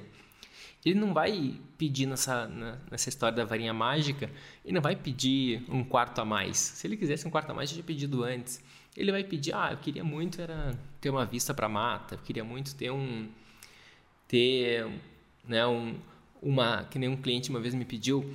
Ele 0.84 1.00
não 1.00 1.13
vai 1.13 1.60
pedir 1.78 2.08
nessa, 2.08 2.47
nessa 2.89 3.10
história 3.10 3.36
da 3.36 3.45
varinha 3.45 3.74
mágica, 3.74 4.32
ele 4.65 4.74
não 4.74 4.82
vai 4.82 4.95
pedir 4.95 5.63
um 5.69 5.84
quarto 5.84 6.19
a 6.19 6.26
mais. 6.26 6.58
Se 6.58 6.88
ele 6.88 6.97
quisesse 6.97 7.28
um 7.28 7.32
quarto 7.32 7.52
a 7.52 7.54
mais, 7.54 7.69
já 7.69 7.76
tinha 7.76 7.84
pedido 7.84 8.24
antes. 8.24 8.63
Ele 8.97 9.12
vai 9.12 9.24
pedir, 9.24 9.54
ah, 9.54 9.69
eu 9.71 9.78
queria 9.78 10.04
muito 10.04 10.41
era 10.41 10.78
ter 11.00 11.10
uma 11.10 11.26
vista 11.26 11.54
para 11.54 11.69
mata, 11.69 12.15
eu 12.15 12.19
queria 12.19 12.43
muito 12.43 12.76
ter 12.76 12.91
um 12.91 13.30
ter, 14.28 14.88
né, 15.47 15.65
um, 15.67 15.95
uma 16.41 16.86
que 16.86 16.97
nem 16.97 17.10
um 17.10 17.17
cliente 17.17 17.50
uma 17.50 17.60
vez 17.60 17.74
me 17.74 17.86
pediu 17.86 18.34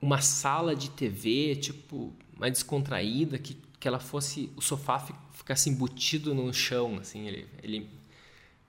uma 0.00 0.20
sala 0.20 0.76
de 0.76 0.90
TV, 0.90 1.56
tipo, 1.56 2.12
mais 2.36 2.52
descontraída, 2.52 3.38
que, 3.38 3.56
que 3.80 3.88
ela 3.88 3.98
fosse 3.98 4.50
o 4.56 4.60
sofá 4.60 4.98
ficasse 5.32 5.70
embutido 5.70 6.34
no 6.34 6.52
chão, 6.52 6.98
assim, 7.00 7.26
ele, 7.26 7.46
ele 7.62 7.88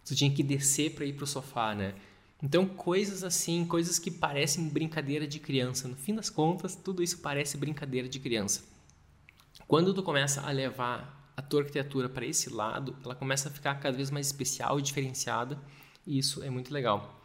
tu 0.10 0.16
tinha 0.16 0.32
que 0.32 0.42
descer 0.42 0.96
para 0.96 1.06
ir 1.06 1.14
pro 1.14 1.28
sofá, 1.28 1.76
né? 1.76 1.94
Então, 2.42 2.66
coisas 2.66 3.24
assim, 3.24 3.64
coisas 3.66 4.00
que 4.00 4.10
parecem 4.10 4.68
brincadeira 4.70 5.28
de 5.28 5.40
criança. 5.40 5.88
No 5.88 5.96
fim 5.96 6.16
das 6.16 6.30
contas, 6.30 6.76
tudo 6.76 7.04
isso 7.04 7.20
parece 7.20 7.58
brincadeira 7.58 8.10
de 8.10 8.20
criança. 8.20 8.64
Quando 9.68 9.94
tu 9.94 10.02
começa 10.02 10.42
a 10.42 10.52
levar 10.52 11.32
a 11.38 11.42
tua 11.44 11.62
arquitetura 11.62 12.10
para 12.10 12.26
esse 12.26 12.50
lado, 12.50 12.96
ela 13.06 13.14
começa 13.14 13.50
a 13.50 13.52
ficar 13.52 13.76
cada 13.76 13.96
vez 13.96 14.10
mais 14.10 14.26
especial 14.26 14.80
e 14.80 14.82
diferenciada, 14.82 15.62
e 16.08 16.18
isso 16.18 16.42
é 16.42 16.50
muito 16.50 16.74
legal. 16.74 17.22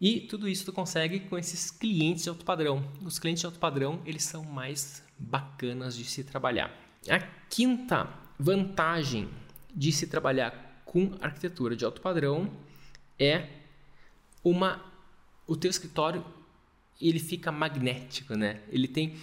E 0.00 0.20
tudo 0.20 0.46
isso 0.46 0.66
tu 0.66 0.72
consegue 0.72 1.20
com 1.20 1.38
esses 1.38 1.70
clientes 1.70 2.24
de 2.24 2.28
alto 2.28 2.44
padrão. 2.44 2.86
Os 3.02 3.18
clientes 3.18 3.40
de 3.40 3.46
alto 3.46 3.58
padrão, 3.58 4.02
eles 4.04 4.24
são 4.24 4.44
mais 4.44 5.02
bacanas 5.18 5.96
de 5.96 6.04
se 6.04 6.22
trabalhar. 6.22 6.70
A 7.08 7.20
quinta 7.48 8.08
vantagem 8.38 9.30
de 9.74 9.90
se 9.92 10.06
trabalhar 10.06 10.73
com 10.94 11.10
arquitetura 11.20 11.74
de 11.74 11.84
alto 11.84 12.00
padrão 12.00 12.48
é 13.18 13.48
uma 14.44 14.80
o 15.44 15.56
teu 15.56 15.68
escritório 15.68 16.24
ele 17.00 17.18
fica 17.18 17.50
magnético, 17.50 18.36
né? 18.36 18.60
Ele 18.70 18.86
tem 18.86 19.16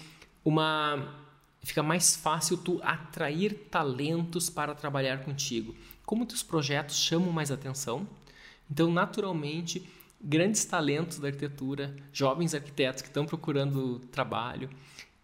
uma 0.44 1.16
fica 1.62 1.82
mais 1.82 2.14
fácil 2.14 2.58
tu 2.58 2.82
atrair 2.84 3.54
talentos 3.72 4.50
para 4.50 4.76
trabalhar 4.76 5.24
contigo. 5.24 5.74
Como 6.06 6.26
teus 6.26 6.44
projetos 6.44 6.98
chamam 6.98 7.32
mais 7.32 7.52
atenção, 7.52 8.06
então 8.70 8.92
naturalmente 8.92 9.90
grandes 10.20 10.66
talentos 10.66 11.20
da 11.20 11.30
arquitetura, 11.30 11.96
jovens 12.12 12.54
arquitetos 12.54 13.02
que 13.02 13.08
estão 13.08 13.26
procurando 13.26 14.00
trabalho, 14.12 14.70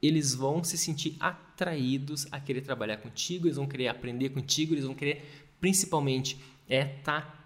eles 0.01 0.33
vão 0.33 0.63
se 0.63 0.77
sentir 0.77 1.17
atraídos 1.19 2.25
a 2.31 2.39
querer 2.39 2.61
trabalhar 2.61 2.97
contigo, 2.97 3.47
eles 3.47 3.57
vão 3.57 3.67
querer 3.67 3.89
aprender 3.89 4.29
contigo, 4.29 4.73
eles 4.73 4.85
vão 4.85 4.95
querer 4.95 5.46
principalmente 5.59 6.37
é 6.69 6.97
estar 6.97 7.21
tá 7.21 7.37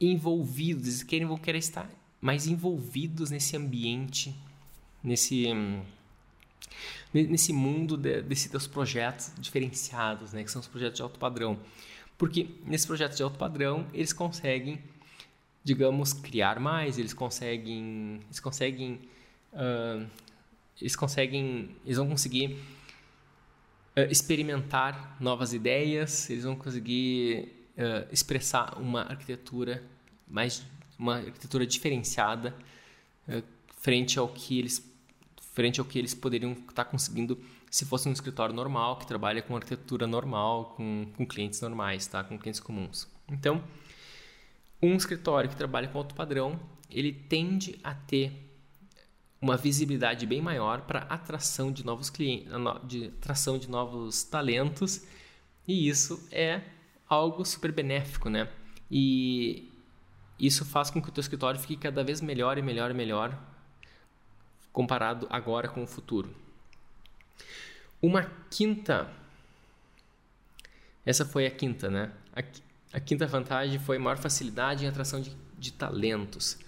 envolvidos, 0.00 1.02
querem, 1.02 1.26
vão 1.26 1.38
querer 1.38 1.58
estar 1.58 1.88
mais 2.20 2.46
envolvidos 2.46 3.30
nesse 3.30 3.56
ambiente, 3.56 4.34
nesse 5.02 5.46
nesse 7.12 7.52
mundo 7.52 7.96
de, 7.96 8.22
desses 8.22 8.50
teus 8.50 8.66
projetos 8.66 9.32
diferenciados, 9.38 10.32
né, 10.32 10.42
que 10.42 10.50
são 10.50 10.60
os 10.60 10.66
projetos 10.66 10.96
de 10.96 11.02
alto 11.02 11.18
padrão. 11.18 11.58
Porque 12.16 12.48
nesses 12.64 12.86
projetos 12.86 13.16
de 13.16 13.22
alto 13.22 13.38
padrão, 13.38 13.86
eles 13.92 14.12
conseguem, 14.12 14.80
digamos, 15.62 16.12
criar 16.12 16.58
mais, 16.58 16.98
eles 16.98 17.12
conseguem, 17.12 18.20
eles 18.24 18.40
conseguem, 18.40 19.00
uh, 19.52 20.06
eles 20.80 20.96
conseguem, 20.96 21.76
eles 21.84 21.98
vão 21.98 22.08
conseguir 22.08 22.58
experimentar 24.10 25.16
novas 25.20 25.52
ideias, 25.52 26.30
eles 26.30 26.44
vão 26.44 26.56
conseguir 26.56 27.52
uh, 27.76 28.08
expressar 28.10 28.78
uma 28.78 29.02
arquitetura 29.02 29.82
mais 30.26 30.64
uma 30.98 31.16
arquitetura 31.16 31.66
diferenciada 31.66 32.54
uh, 33.28 33.42
frente 33.76 34.18
ao 34.18 34.28
que 34.28 34.58
eles 34.58 34.90
frente 35.52 35.78
ao 35.80 35.84
que 35.84 35.98
eles 35.98 36.14
poderiam 36.14 36.52
estar 36.52 36.72
tá 36.72 36.84
conseguindo 36.84 37.38
se 37.70 37.84
fosse 37.84 38.08
um 38.08 38.12
escritório 38.12 38.54
normal 38.54 38.96
que 38.96 39.06
trabalha 39.06 39.42
com 39.42 39.54
arquitetura 39.54 40.06
normal 40.06 40.74
com, 40.76 41.06
com 41.16 41.26
clientes 41.26 41.60
normais 41.60 42.06
tá? 42.06 42.24
Com 42.24 42.38
clientes 42.38 42.60
comuns. 42.60 43.06
Então 43.30 43.62
um 44.80 44.96
escritório 44.96 45.50
que 45.50 45.56
trabalha 45.56 45.88
com 45.88 45.98
alto 45.98 46.14
padrão 46.14 46.58
ele 46.90 47.12
tende 47.12 47.78
a 47.84 47.94
ter 47.94 48.51
uma 49.42 49.56
visibilidade 49.56 50.24
bem 50.24 50.40
maior 50.40 50.82
para 50.82 51.00
atração 51.00 51.70
de 51.70 51.84
novos 51.84 52.08
clientes, 52.08 52.48
de 52.84 53.06
atração 53.06 53.58
de 53.58 53.68
novos 53.68 54.22
talentos, 54.22 55.04
e 55.68 55.88
isso 55.88 56.26
é 56.30 56.62
algo 57.08 57.44
super 57.44 57.72
benéfico, 57.72 58.30
né? 58.30 58.48
E 58.90 59.68
isso 60.38 60.64
faz 60.64 60.88
com 60.90 61.02
que 61.02 61.08
o 61.08 61.12
teu 61.12 61.20
escritório 61.20 61.60
fique 61.60 61.76
cada 61.76 62.02
vez 62.04 62.20
melhor 62.20 62.56
e 62.56 62.62
melhor 62.62 62.90
e 62.90 62.94
melhor 62.94 63.36
comparado 64.72 65.26
agora 65.28 65.68
com 65.68 65.82
o 65.82 65.86
futuro. 65.86 66.34
Uma 68.00 68.30
quinta 68.48 69.10
essa 71.04 71.26
foi 71.26 71.46
a 71.46 71.50
quinta, 71.50 71.90
né? 71.90 72.12
A, 72.92 73.00
quinta 73.00 73.26
vantagem 73.26 73.78
foi 73.78 73.98
maior 73.98 74.18
facilidade 74.18 74.84
em 74.84 74.88
atração 74.88 75.20
de, 75.20 75.36
de 75.58 75.72
talentos. 75.72 76.58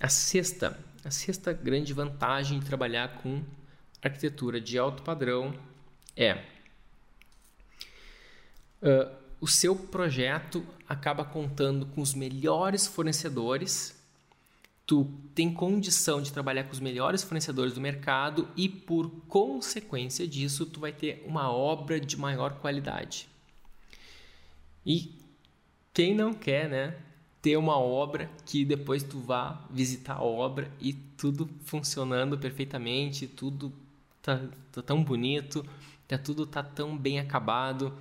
A 0.00 0.08
sexta, 0.08 0.78
a 1.06 1.10
sexta 1.10 1.52
grande 1.52 1.92
vantagem 1.92 2.58
de 2.58 2.66
trabalhar 2.66 3.22
com 3.22 3.40
arquitetura 4.02 4.60
de 4.60 4.76
alto 4.76 5.04
padrão 5.04 5.56
é 6.16 6.34
uh, 8.82 9.14
o 9.40 9.46
seu 9.46 9.76
projeto 9.76 10.66
acaba 10.88 11.24
contando 11.24 11.86
com 11.86 12.00
os 12.00 12.12
melhores 12.12 12.88
fornecedores, 12.88 13.96
tu 14.84 15.08
tem 15.32 15.54
condição 15.54 16.20
de 16.20 16.32
trabalhar 16.32 16.64
com 16.64 16.72
os 16.72 16.80
melhores 16.80 17.22
fornecedores 17.22 17.72
do 17.72 17.80
mercado 17.80 18.48
e 18.56 18.68
por 18.68 19.08
consequência 19.28 20.26
disso 20.26 20.66
tu 20.66 20.80
vai 20.80 20.90
ter 20.90 21.22
uma 21.24 21.52
obra 21.52 22.00
de 22.00 22.16
maior 22.16 22.54
qualidade. 22.54 23.28
E 24.84 25.14
quem 25.94 26.16
não 26.16 26.34
quer, 26.34 26.68
né, 26.68 26.96
ter 27.46 27.56
uma 27.56 27.78
obra 27.78 28.28
que 28.44 28.64
depois 28.64 29.04
tu 29.04 29.20
vá 29.20 29.64
visitar 29.70 30.14
a 30.14 30.22
obra 30.22 30.68
e 30.80 30.92
tudo 30.92 31.48
funcionando 31.64 32.36
perfeitamente, 32.36 33.28
tudo 33.28 33.72
tá, 34.20 34.40
tá 34.72 34.82
tão 34.82 35.04
bonito, 35.04 35.64
tá 36.08 36.18
tudo 36.18 36.44
tá 36.44 36.64
tão 36.64 36.98
bem 36.98 37.20
acabado 37.20 37.96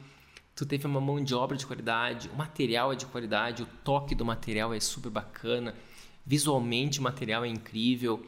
tu 0.55 0.65
teve 0.65 0.87
uma 0.87 1.01
mão 1.01 1.21
de 1.21 1.35
obra 1.35 1.57
de 1.57 1.65
qualidade, 1.67 2.29
o 2.29 2.35
material 2.35 2.93
é 2.93 2.95
de 2.95 3.05
qualidade, 3.05 3.61
o 3.61 3.67
toque 3.83 4.15
do 4.15 4.23
material 4.23 4.73
é 4.73 4.79
super 4.79 5.11
bacana, 5.11 5.75
visualmente 6.25 6.99
o 6.99 7.03
material 7.03 7.43
é 7.43 7.49
incrível. 7.49 8.25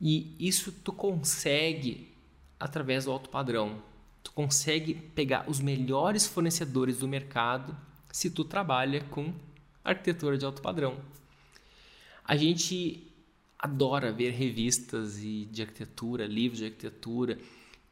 E 0.00 0.34
isso 0.40 0.72
tu 0.72 0.90
consegue 0.92 2.12
através 2.58 3.04
do 3.04 3.12
alto 3.12 3.28
padrão. 3.28 3.82
Tu 4.22 4.32
consegue 4.32 4.94
pegar 4.94 5.44
os 5.46 5.60
melhores 5.60 6.26
fornecedores 6.26 6.98
do 6.98 7.06
mercado 7.06 7.76
se 8.10 8.30
tu 8.30 8.42
trabalha 8.42 9.02
com 9.10 9.32
arquitetura 9.84 10.38
de 10.38 10.44
alto 10.44 10.62
padrão. 10.62 10.98
A 12.24 12.36
gente 12.36 13.12
adora 13.58 14.12
ver 14.12 14.30
revistas 14.30 15.20
de 15.20 15.62
arquitetura, 15.62 16.26
livros 16.26 16.58
de 16.58 16.64
arquitetura, 16.66 17.38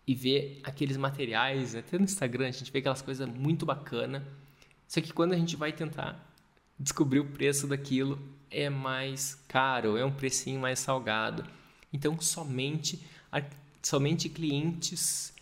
e 0.07 0.15
ver 0.15 0.61
aqueles 0.65 0.97
materiais, 0.97 1.75
né? 1.75 1.81
até 1.81 1.99
no 1.99 2.05
Instagram 2.05 2.49
a 2.49 2.51
gente 2.51 2.73
vê 2.73 2.81
aquelas 2.81 3.03
coisas 3.03 3.29
muito 3.29 3.65
bacana. 3.65 4.27
Só 4.89 5.01
que 5.01 5.13
quando 5.13 5.33
a 5.33 5.37
gente 5.37 5.57
vai 5.57 5.73
tentar 5.73 6.35
descobrir 6.79 7.21
o 7.21 7.27
preço 7.27 7.67
daquilo, 7.67 8.19
é 8.51 8.69
mais 8.69 9.35
caro, 9.47 9.97
é 9.97 10.05
um 10.05 10.13
precinho 10.13 10.61
mais 10.61 10.81
salgado. 10.81 11.45
Então 11.93 12.21
somente 12.21 13.01
somente 13.81 14.29
clientes 14.29 15.33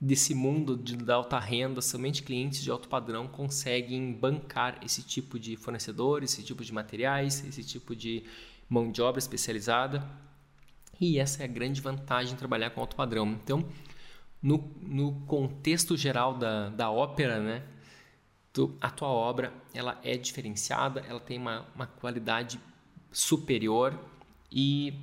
desse 0.00 0.34
mundo 0.34 0.76
de, 0.76 0.96
da 0.96 1.16
alta 1.16 1.38
renda, 1.38 1.80
somente 1.80 2.22
clientes 2.22 2.62
de 2.62 2.70
alto 2.70 2.88
padrão 2.88 3.26
conseguem 3.26 4.12
bancar 4.12 4.78
esse 4.84 5.02
tipo 5.02 5.38
de 5.38 5.56
fornecedor, 5.56 6.22
esse 6.22 6.42
tipo 6.42 6.64
de 6.64 6.72
materiais, 6.72 7.44
esse 7.46 7.64
tipo 7.64 7.96
de 7.96 8.24
mão 8.68 8.92
de 8.92 9.02
obra 9.02 9.18
especializada. 9.18 10.08
E 11.00 11.18
essa 11.18 11.42
é 11.42 11.44
a 11.44 11.48
grande 11.48 11.80
vantagem 11.80 12.34
de 12.34 12.38
trabalhar 12.38 12.70
com 12.70 12.80
alto 12.80 12.96
padrão. 12.96 13.28
Então, 13.28 13.64
no, 14.42 14.72
no 14.80 15.12
contexto 15.26 15.96
geral 15.96 16.34
da, 16.34 16.68
da 16.70 16.90
ópera, 16.90 17.40
né? 17.40 17.62
Tu, 18.52 18.74
a 18.80 18.90
tua 18.90 19.08
obra 19.08 19.52
ela 19.74 20.00
é 20.02 20.16
diferenciada, 20.16 21.04
ela 21.08 21.20
tem 21.20 21.38
uma, 21.38 21.66
uma 21.74 21.86
qualidade 21.86 22.58
superior 23.12 23.98
e, 24.50 24.94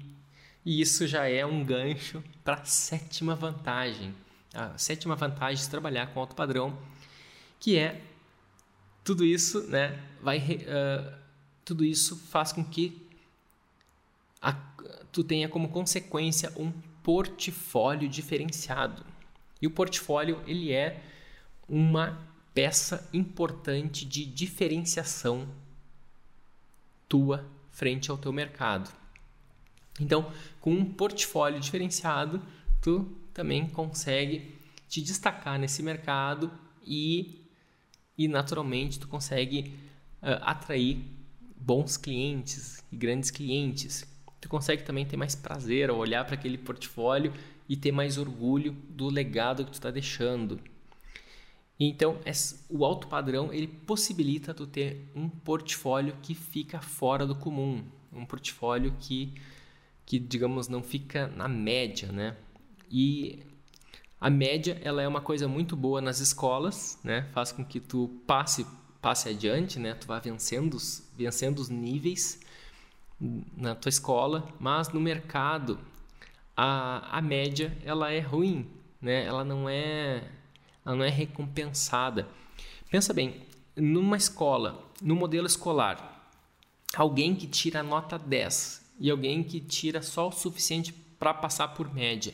e 0.65 0.81
isso 0.81 1.05
já 1.07 1.27
é 1.29 1.45
um 1.45 1.63
gancho 1.63 2.23
para 2.43 2.55
a 2.55 2.65
sétima 2.65 3.35
vantagem. 3.35 4.13
A 4.55 4.77
sétima 4.77 5.15
vantagem 5.15 5.63
de 5.63 5.69
trabalhar 5.69 6.07
com 6.07 6.19
alto 6.19 6.35
padrão 6.35 6.77
que 7.59 7.77
é 7.77 8.01
tudo 9.03 9.25
isso, 9.25 9.67
né? 9.67 10.01
Vai 10.21 10.39
uh, 10.39 11.13
tudo 11.63 11.83
isso 11.83 12.15
faz 12.15 12.51
com 12.51 12.63
que 12.63 13.07
a, 14.41 14.53
tu 15.11 15.23
tenha 15.23 15.49
como 15.49 15.69
consequência 15.69 16.51
um 16.55 16.71
portfólio 17.03 18.07
diferenciado. 18.07 19.05
E 19.61 19.67
o 19.67 19.71
portfólio 19.71 20.41
ele 20.45 20.71
é 20.71 21.03
uma 21.67 22.19
peça 22.53 23.09
importante 23.11 24.05
de 24.05 24.25
diferenciação 24.25 25.47
tua 27.09 27.45
frente 27.71 28.09
ao 28.09 28.17
teu 28.17 28.31
mercado. 28.31 28.91
Então, 29.99 30.31
com 30.61 30.71
um 30.71 30.85
portfólio 30.85 31.59
diferenciado, 31.59 32.41
tu 32.81 33.09
também 33.35 33.67
consegue 33.67 34.55
te 34.87 35.01
destacar 35.01 35.59
nesse 35.59 35.83
mercado 35.83 36.49
e, 36.81 37.45
e 38.17 38.29
naturalmente 38.29 38.97
tu 38.97 39.09
consegue 39.09 39.75
uh, 40.23 40.39
atrair 40.41 40.99
bons 41.57 41.97
clientes 41.97 42.81
e 42.89 42.95
grandes 42.95 43.29
clientes. 43.29 44.07
Tu 44.39 44.47
consegue 44.47 44.83
também 44.83 45.05
ter 45.05 45.17
mais 45.17 45.35
prazer 45.35 45.89
ao 45.89 45.97
olhar 45.97 46.23
para 46.23 46.35
aquele 46.35 46.57
portfólio 46.57 47.33
e 47.67 47.75
ter 47.75 47.91
mais 47.91 48.17
orgulho 48.17 48.71
do 48.89 49.09
legado 49.09 49.65
que 49.65 49.71
tu 49.71 49.73
está 49.73 49.91
deixando. 49.91 50.57
Então, 51.77 52.17
o 52.69 52.85
alto 52.85 53.07
padrão 53.09 53.51
ele 53.51 53.67
possibilita 53.67 54.53
tu 54.53 54.65
ter 54.65 55.11
um 55.13 55.27
portfólio 55.27 56.15
que 56.21 56.33
fica 56.33 56.79
fora 56.79 57.27
do 57.27 57.35
comum, 57.35 57.83
um 58.13 58.25
portfólio 58.25 58.95
que, 58.97 59.33
que 60.05 60.17
digamos 60.17 60.69
não 60.69 60.81
fica 60.81 61.27
na 61.27 61.49
média, 61.49 62.09
né? 62.13 62.37
E 62.89 63.43
a 64.19 64.29
média 64.29 64.79
ela 64.83 65.01
é 65.01 65.07
uma 65.07 65.21
coisa 65.21 65.47
muito 65.47 65.75
boa 65.75 66.01
nas 66.01 66.19
escolas, 66.19 66.99
né? 67.03 67.27
Faz 67.31 67.51
com 67.51 67.63
que 67.63 67.79
tu 67.79 68.09
passe 68.25 68.65
passe 69.01 69.29
adiante, 69.29 69.77
né? 69.77 69.93
Tu 69.93 70.07
vá 70.07 70.19
vencendo 70.19 70.77
vencendo 71.15 71.59
os 71.59 71.69
níveis 71.69 72.39
na 73.55 73.75
tua 73.75 73.89
escola, 73.89 74.47
mas 74.59 74.89
no 74.89 74.99
mercado 74.99 75.79
a, 76.57 77.17
a 77.17 77.21
média 77.21 77.77
ela 77.83 78.11
é 78.11 78.19
ruim, 78.19 78.67
né? 79.01 79.25
Ela 79.25 79.43
não 79.43 79.69
é 79.69 80.23
ela 80.85 80.95
não 80.95 81.05
é 81.05 81.09
recompensada. 81.09 82.27
Pensa 82.89 83.13
bem, 83.13 83.41
numa 83.75 84.17
escola, 84.17 84.83
no 85.01 85.15
modelo 85.15 85.47
escolar, 85.47 86.31
alguém 86.95 87.35
que 87.35 87.47
tira 87.47 87.83
nota 87.83 88.17
10 88.17 88.93
e 88.99 89.11
alguém 89.11 89.43
que 89.43 89.59
tira 89.59 90.01
só 90.01 90.29
o 90.29 90.31
suficiente 90.31 90.93
para 90.93 91.33
passar 91.33 91.69
por 91.69 91.93
média. 91.93 92.33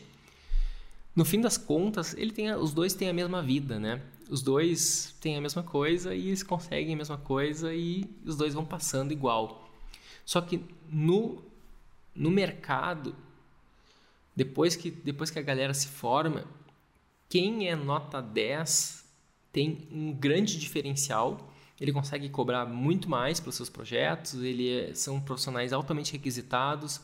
No 1.16 1.26
fim 1.26 1.42
das 1.42 1.58
contas, 1.58 2.14
ele 2.14 2.32
tem, 2.32 2.54
os 2.54 2.74
dois 2.74 2.94
têm 2.94 3.10
a 3.10 3.14
mesma 3.14 3.42
vida, 3.42 3.80
né? 3.80 4.02
Os 4.30 4.42
dois 4.42 5.14
têm 5.20 5.36
a 5.36 5.42
mesma 5.42 5.62
coisa 5.62 6.16
e 6.16 6.28
eles 6.28 6.42
conseguem 6.42 6.94
a 6.94 6.98
mesma 6.98 7.18
coisa 7.18 7.74
e 7.74 8.10
os 8.26 8.38
dois 8.38 8.54
vão 8.54 8.66
passando 8.66 9.12
igual. 9.12 9.70
Só 10.26 10.40
que 10.40 10.64
no, 10.90 11.44
no 12.16 12.32
mercado, 12.32 13.14
depois 14.34 14.76
que, 14.76 14.90
depois 14.90 15.30
que 15.30 15.38
a 15.38 15.42
galera 15.42 15.74
se 15.74 15.88
forma, 15.88 16.46
quem 17.28 17.68
é 17.68 17.76
nota 17.76 18.22
10 18.22 19.06
tem 19.52 19.88
um 19.92 20.14
grande 20.14 20.58
diferencial. 20.58 21.50
Ele 21.80 21.92
consegue 21.92 22.30
cobrar 22.30 22.66
muito 22.66 23.10
mais 23.10 23.40
pelos 23.40 23.56
seus 23.56 23.70
projetos, 23.70 24.36
ele 24.36 24.70
é, 24.70 24.94
são 24.94 25.20
profissionais 25.20 25.74
altamente 25.74 26.14
requisitados, 26.14 27.02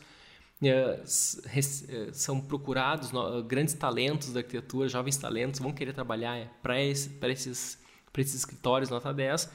são 2.13 2.41
procurados 2.41 3.11
grandes 3.47 3.73
talentos 3.73 4.33
da 4.33 4.39
arquitetura, 4.39 4.89
jovens 4.89 5.17
talentos, 5.17 5.59
vão 5.59 5.71
querer 5.71 5.93
trabalhar 5.93 6.47
para 6.61 6.81
esse, 6.81 7.11
esses, 7.23 7.79
esses 8.17 8.35
escritórios 8.35 8.89
nota 8.89 9.13
10. 9.13 9.51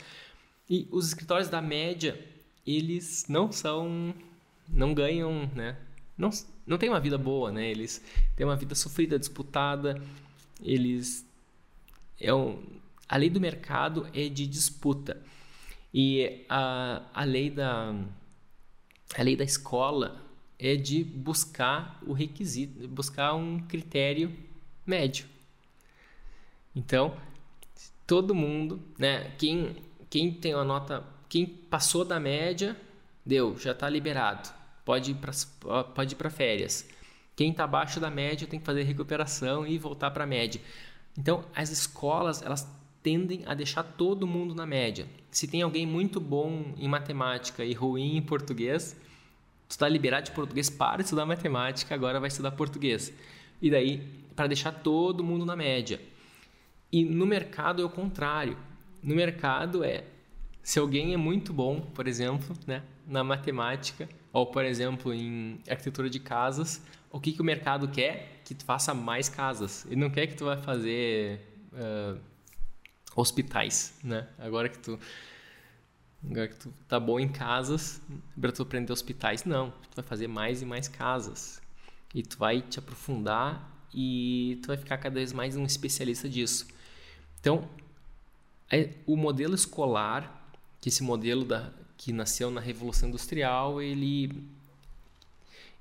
E 0.70 0.88
os 0.90 1.08
escritórios 1.08 1.48
da 1.48 1.60
média, 1.60 2.18
eles 2.66 3.26
não 3.28 3.50
são, 3.50 4.14
não 4.68 4.94
ganham, 4.94 5.50
né? 5.54 5.76
Não, 6.16 6.30
não 6.66 6.78
tem 6.78 6.88
uma 6.88 7.00
vida 7.00 7.18
boa, 7.18 7.50
né? 7.50 7.68
Eles 7.68 8.02
têm 8.36 8.46
uma 8.46 8.56
vida 8.56 8.74
sofrida, 8.74 9.18
disputada, 9.18 10.00
eles 10.62 11.26
é 12.20 12.32
um, 12.32 12.62
a 13.08 13.16
lei 13.16 13.28
do 13.28 13.40
mercado 13.40 14.08
é 14.14 14.28
de 14.28 14.46
disputa 14.46 15.20
e 15.92 16.46
a, 16.48 17.02
a 17.12 17.24
lei 17.24 17.50
da 17.50 17.94
a 19.18 19.22
lei 19.22 19.36
da 19.36 19.44
escola 19.44 20.22
é 20.62 20.76
de 20.76 21.02
buscar 21.02 21.98
o 22.06 22.12
requisito, 22.12 22.86
buscar 22.86 23.34
um 23.34 23.58
critério 23.58 24.32
médio. 24.86 25.26
Então, 26.74 27.16
todo 28.06 28.34
mundo, 28.34 28.80
né, 28.96 29.32
quem 29.38 29.76
quem 30.08 30.30
tem 30.30 30.54
uma 30.54 30.64
nota, 30.64 31.02
quem 31.26 31.46
passou 31.46 32.04
da 32.04 32.20
média, 32.20 32.76
deu, 33.24 33.58
já 33.58 33.72
está 33.72 33.88
liberado. 33.88 34.50
Pode 34.84 35.12
ir 35.12 35.14
para 35.14 35.32
pode 35.84 36.14
ir 36.14 36.30
férias. 36.30 36.86
Quem 37.34 37.50
está 37.50 37.64
abaixo 37.64 37.98
da 37.98 38.10
média 38.10 38.46
tem 38.46 38.60
que 38.60 38.66
fazer 38.66 38.82
recuperação 38.82 39.66
e 39.66 39.78
voltar 39.78 40.10
para 40.10 40.24
a 40.24 40.26
média. 40.26 40.60
Então, 41.18 41.44
as 41.54 41.70
escolas 41.70 42.42
elas 42.42 42.68
tendem 43.02 43.42
a 43.46 43.54
deixar 43.54 43.82
todo 43.82 44.26
mundo 44.26 44.54
na 44.54 44.66
média. 44.66 45.06
Se 45.30 45.48
tem 45.48 45.62
alguém 45.62 45.86
muito 45.86 46.20
bom 46.20 46.74
em 46.76 46.86
matemática 46.86 47.64
e 47.64 47.72
ruim 47.72 48.16
em 48.16 48.22
português, 48.22 48.94
tu 49.72 49.76
está 49.76 49.88
liberado 49.88 50.26
de 50.26 50.32
português 50.32 50.68
para 50.68 50.98
de 50.98 51.04
estudar 51.04 51.24
matemática, 51.24 51.94
agora 51.94 52.20
vai 52.20 52.28
estudar 52.28 52.50
português. 52.50 53.10
E 53.60 53.70
daí, 53.70 54.06
para 54.36 54.46
deixar 54.46 54.70
todo 54.70 55.24
mundo 55.24 55.46
na 55.46 55.56
média. 55.56 55.98
E 56.92 57.02
no 57.06 57.24
mercado 57.24 57.80
é 57.80 57.84
o 57.84 57.88
contrário. 57.88 58.54
No 59.02 59.14
mercado 59.14 59.82
é 59.82 60.04
se 60.62 60.78
alguém 60.78 61.14
é 61.14 61.16
muito 61.16 61.54
bom, 61.54 61.80
por 61.80 62.06
exemplo, 62.06 62.54
né, 62.66 62.82
na 63.06 63.24
matemática, 63.24 64.06
ou 64.30 64.44
por 64.44 64.62
exemplo 64.62 65.14
em 65.14 65.58
arquitetura 65.66 66.10
de 66.10 66.20
casas, 66.20 66.84
o 67.10 67.18
que, 67.18 67.32
que 67.32 67.40
o 67.40 67.44
mercado 67.44 67.88
quer? 67.88 68.42
Que 68.44 68.54
tu 68.54 68.66
faça 68.66 68.92
mais 68.92 69.30
casas. 69.30 69.86
Ele 69.86 69.96
não 69.96 70.10
quer 70.10 70.26
que 70.26 70.34
tu 70.34 70.44
vai 70.44 70.58
fazer 70.58 71.40
uh, 71.72 72.20
hospitais, 73.16 73.98
né? 74.04 74.28
Agora 74.38 74.68
que 74.68 74.78
tu 74.78 74.98
agora 76.24 76.48
que 76.48 76.56
tu 76.56 76.72
tá 76.88 76.98
bom 77.00 77.18
em 77.18 77.28
casas, 77.28 78.00
para 78.40 78.52
tu 78.52 78.62
aprender 78.62 78.92
hospitais, 78.92 79.44
não. 79.44 79.70
Tu 79.70 79.96
vai 79.96 80.04
fazer 80.04 80.28
mais 80.28 80.62
e 80.62 80.64
mais 80.64 80.88
casas. 80.88 81.60
E 82.14 82.22
tu 82.22 82.38
vai 82.38 82.60
te 82.60 82.78
aprofundar 82.78 83.70
e 83.94 84.58
tu 84.62 84.68
vai 84.68 84.76
ficar 84.76 84.98
cada 84.98 85.14
vez 85.14 85.32
mais 85.32 85.56
um 85.56 85.64
especialista 85.64 86.28
disso. 86.28 86.66
Então, 87.40 87.68
é, 88.70 88.90
o 89.06 89.16
modelo 89.16 89.54
escolar, 89.54 90.48
que 90.80 90.88
esse 90.88 91.02
modelo 91.02 91.44
da, 91.44 91.70
que 91.96 92.12
nasceu 92.12 92.50
na 92.50 92.60
Revolução 92.60 93.08
Industrial, 93.08 93.80
ele 93.82 94.48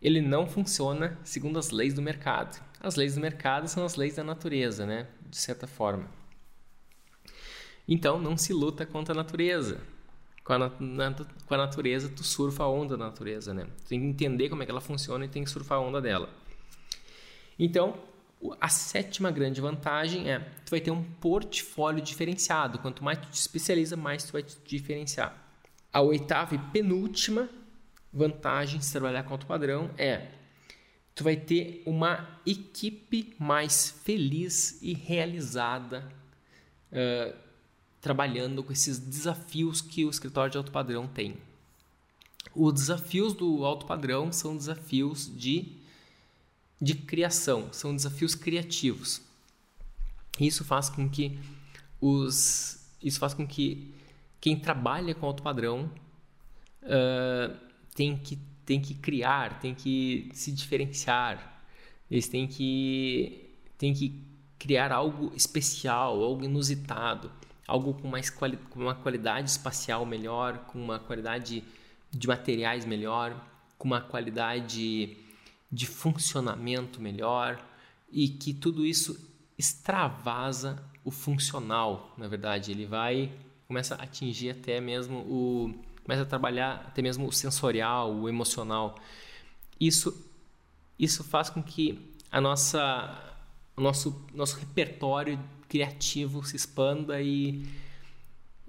ele 0.01 0.19
não 0.19 0.47
funciona 0.47 1.17
segundo 1.23 1.59
as 1.59 1.69
leis 1.69 1.93
do 1.93 2.01
mercado. 2.01 2.59
As 2.79 2.95
leis 2.95 3.13
do 3.13 3.21
mercado 3.21 3.67
são 3.67 3.85
as 3.85 3.95
leis 3.95 4.15
da 4.15 4.23
natureza, 4.23 4.85
né? 4.85 5.07
De 5.29 5.37
certa 5.37 5.67
forma. 5.67 6.09
Então, 7.87 8.19
não 8.19 8.35
se 8.35 8.51
luta 8.51 8.83
contra 8.85 9.13
a 9.13 9.15
natureza. 9.15 9.79
Com 10.51 10.55
a, 10.55 10.69
na, 10.81 11.15
com 11.47 11.53
a 11.53 11.57
natureza, 11.57 12.09
tu 12.09 12.25
surfa 12.25 12.63
a 12.63 12.69
onda 12.69 12.97
da 12.97 13.05
natureza, 13.05 13.53
né? 13.53 13.67
Tu 13.83 13.87
tem 13.87 14.01
que 14.01 14.05
entender 14.05 14.49
como 14.49 14.61
é 14.61 14.65
que 14.65 14.71
ela 14.71 14.81
funciona 14.81 15.23
e 15.23 15.29
tem 15.29 15.45
que 15.45 15.49
surfar 15.49 15.77
a 15.77 15.81
onda 15.81 16.01
dela. 16.01 16.29
Então, 17.57 17.97
a 18.59 18.67
sétima 18.67 19.31
grande 19.31 19.61
vantagem 19.61 20.29
é 20.29 20.39
tu 20.65 20.71
vai 20.71 20.81
ter 20.81 20.91
um 20.91 21.03
portfólio 21.03 22.03
diferenciado. 22.03 22.79
Quanto 22.79 23.01
mais 23.01 23.19
tu 23.19 23.29
te 23.29 23.35
especializa, 23.35 23.95
mais 23.95 24.25
tu 24.25 24.33
vai 24.33 24.43
te 24.43 24.57
diferenciar. 24.65 25.33
A 25.93 26.01
oitava 26.01 26.53
e 26.53 26.57
penúltima 26.57 27.47
vantagem 28.11 28.77
de 28.77 28.91
trabalhar 28.91 29.23
com 29.23 29.31
alto 29.31 29.45
padrão 29.45 29.89
é 29.97 30.31
tu 31.15 31.23
vai 31.23 31.37
ter 31.37 31.81
uma 31.85 32.27
equipe 32.45 33.33
mais 33.39 34.01
feliz 34.03 34.81
e 34.81 34.93
realizada 34.93 36.11
uh, 36.91 37.50
trabalhando 38.01 38.63
com 38.63 38.73
esses 38.73 38.97
desafios 38.97 39.79
que 39.79 40.03
o 40.03 40.09
escritório 40.09 40.51
de 40.51 40.57
alto 40.57 40.71
padrão 40.71 41.07
tem. 41.07 41.37
Os 42.55 42.73
desafios 42.73 43.33
do 43.33 43.63
alto 43.63 43.85
padrão 43.85 44.31
são 44.31 44.57
desafios 44.57 45.31
de, 45.37 45.77
de 46.81 46.95
criação, 46.95 47.71
são 47.71 47.95
desafios 47.95 48.33
criativos. 48.35 49.21
Isso 50.39 50.65
faz 50.65 50.89
com 50.89 51.07
que 51.07 51.39
os 51.99 52.79
isso 53.01 53.19
faz 53.19 53.33
com 53.33 53.47
que 53.47 53.93
quem 54.39 54.59
trabalha 54.59 55.13
com 55.15 55.25
alto 55.25 55.43
padrão 55.43 55.89
uh, 56.83 57.55
tem 57.95 58.17
que, 58.17 58.37
tem 58.65 58.81
que 58.81 58.93
criar, 58.95 59.59
tem 59.59 59.73
que 59.73 60.29
se 60.33 60.51
diferenciar, 60.51 61.63
eles 62.09 62.27
têm 62.27 62.47
que, 62.47 63.49
têm 63.77 63.93
que 63.93 64.21
criar 64.57 64.91
algo 64.91 65.31
especial, 65.35 66.21
algo 66.21 66.43
inusitado, 66.43 67.31
algo 67.67 67.93
com, 67.93 68.07
mais 68.07 68.29
quali 68.29 68.57
com 68.57 68.79
uma 68.79 68.95
qualidade 68.95 69.49
espacial 69.49 70.05
melhor, 70.05 70.59
com 70.67 70.81
uma 70.81 70.99
qualidade 70.99 71.63
de 72.11 72.27
materiais 72.27 72.85
melhor, 72.85 73.35
com 73.77 73.87
uma 73.87 74.01
qualidade 74.01 75.17
de 75.71 75.87
funcionamento 75.87 77.01
melhor 77.01 77.63
e 78.11 78.27
que 78.27 78.53
tudo 78.53 78.85
isso 78.85 79.17
extravasa 79.57 80.83
o 81.03 81.11
funcional, 81.11 82.13
na 82.17 82.27
verdade, 82.27 82.71
ele 82.71 82.85
vai 82.85 83.31
começa 83.67 83.95
a 83.95 84.03
atingir 84.03 84.49
até 84.49 84.81
mesmo 84.81 85.19
o 85.19 85.73
começa 86.03 86.23
a 86.23 86.25
trabalhar 86.25 86.83
até 86.87 87.01
mesmo 87.01 87.25
o 87.27 87.31
sensorial, 87.31 88.13
o 88.13 88.27
emocional. 88.27 88.99
Isso 89.79 90.13
isso 90.99 91.23
faz 91.23 91.49
com 91.49 91.63
que 91.63 92.13
a 92.31 92.41
nossa 92.41 93.30
o 93.81 93.83
nosso 93.83 94.23
nosso 94.31 94.59
repertório 94.59 95.39
criativo 95.67 96.45
se 96.45 96.55
expanda 96.55 97.19
e 97.19 97.65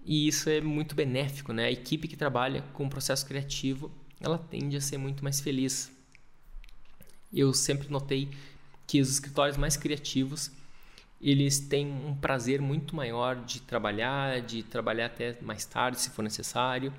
e 0.04 0.26
isso 0.26 0.50
é 0.50 0.60
muito 0.60 0.96
benéfico, 0.96 1.52
né? 1.52 1.66
A 1.66 1.70
equipe 1.70 2.08
que 2.08 2.16
trabalha 2.16 2.62
com 2.72 2.86
o 2.86 2.90
processo 2.90 3.24
criativo, 3.24 3.88
ela 4.20 4.36
tende 4.36 4.76
a 4.76 4.80
ser 4.80 4.98
muito 4.98 5.22
mais 5.22 5.38
feliz. 5.38 5.92
Eu 7.32 7.54
sempre 7.54 7.88
notei 7.88 8.28
que 8.84 9.00
os 9.00 9.08
escritórios 9.08 9.56
mais 9.56 9.76
criativos, 9.76 10.50
eles 11.20 11.60
têm 11.60 11.86
um 11.86 12.16
prazer 12.16 12.60
muito 12.60 12.96
maior 12.96 13.36
de 13.36 13.60
trabalhar, 13.60 14.40
de 14.40 14.64
trabalhar 14.64 15.06
até 15.06 15.40
mais 15.40 15.64
tarde, 15.64 16.00
se 16.00 16.10
for 16.10 16.22
necessário. 16.22 16.92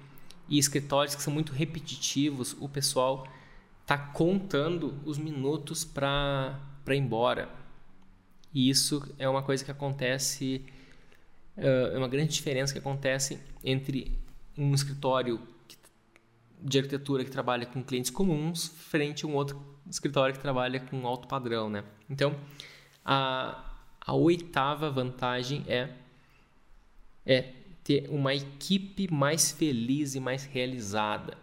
E 0.48 0.58
escritórios 0.58 1.14
que 1.14 1.22
são 1.22 1.34
muito 1.34 1.52
repetitivos, 1.52 2.56
o 2.62 2.70
pessoal 2.70 3.28
está 3.82 3.98
contando 3.98 4.98
os 5.04 5.18
minutos 5.18 5.84
para 5.84 6.58
ir 6.88 6.96
embora. 6.96 7.63
E 8.54 8.70
isso 8.70 9.02
é 9.18 9.28
uma 9.28 9.42
coisa 9.42 9.66
que 9.66 9.72
acontece 9.72 10.64
é 11.56 11.98
uma 11.98 12.08
grande 12.08 12.34
diferença 12.34 12.74
que 12.74 12.80
acontece 12.80 13.40
entre 13.64 14.18
um 14.58 14.74
escritório 14.74 15.40
de 16.60 16.78
arquitetura 16.78 17.24
que 17.24 17.32
trabalha 17.32 17.66
com 17.66 17.84
clientes 17.84 18.10
comuns 18.10 18.68
frente 18.68 19.26
a 19.26 19.28
um 19.28 19.36
outro 19.36 19.62
escritório 19.90 20.34
que 20.34 20.42
trabalha 20.42 20.80
com 20.80 21.06
alto 21.06 21.28
padrão, 21.28 21.70
né? 21.70 21.84
Então, 22.10 22.36
a, 23.04 23.76
a 24.00 24.14
oitava 24.14 24.90
vantagem 24.90 25.64
é 25.68 25.90
é 27.26 27.54
ter 27.84 28.10
uma 28.10 28.34
equipe 28.34 29.12
mais 29.14 29.52
feliz 29.52 30.16
e 30.16 30.20
mais 30.20 30.46
realizada, 30.46 31.38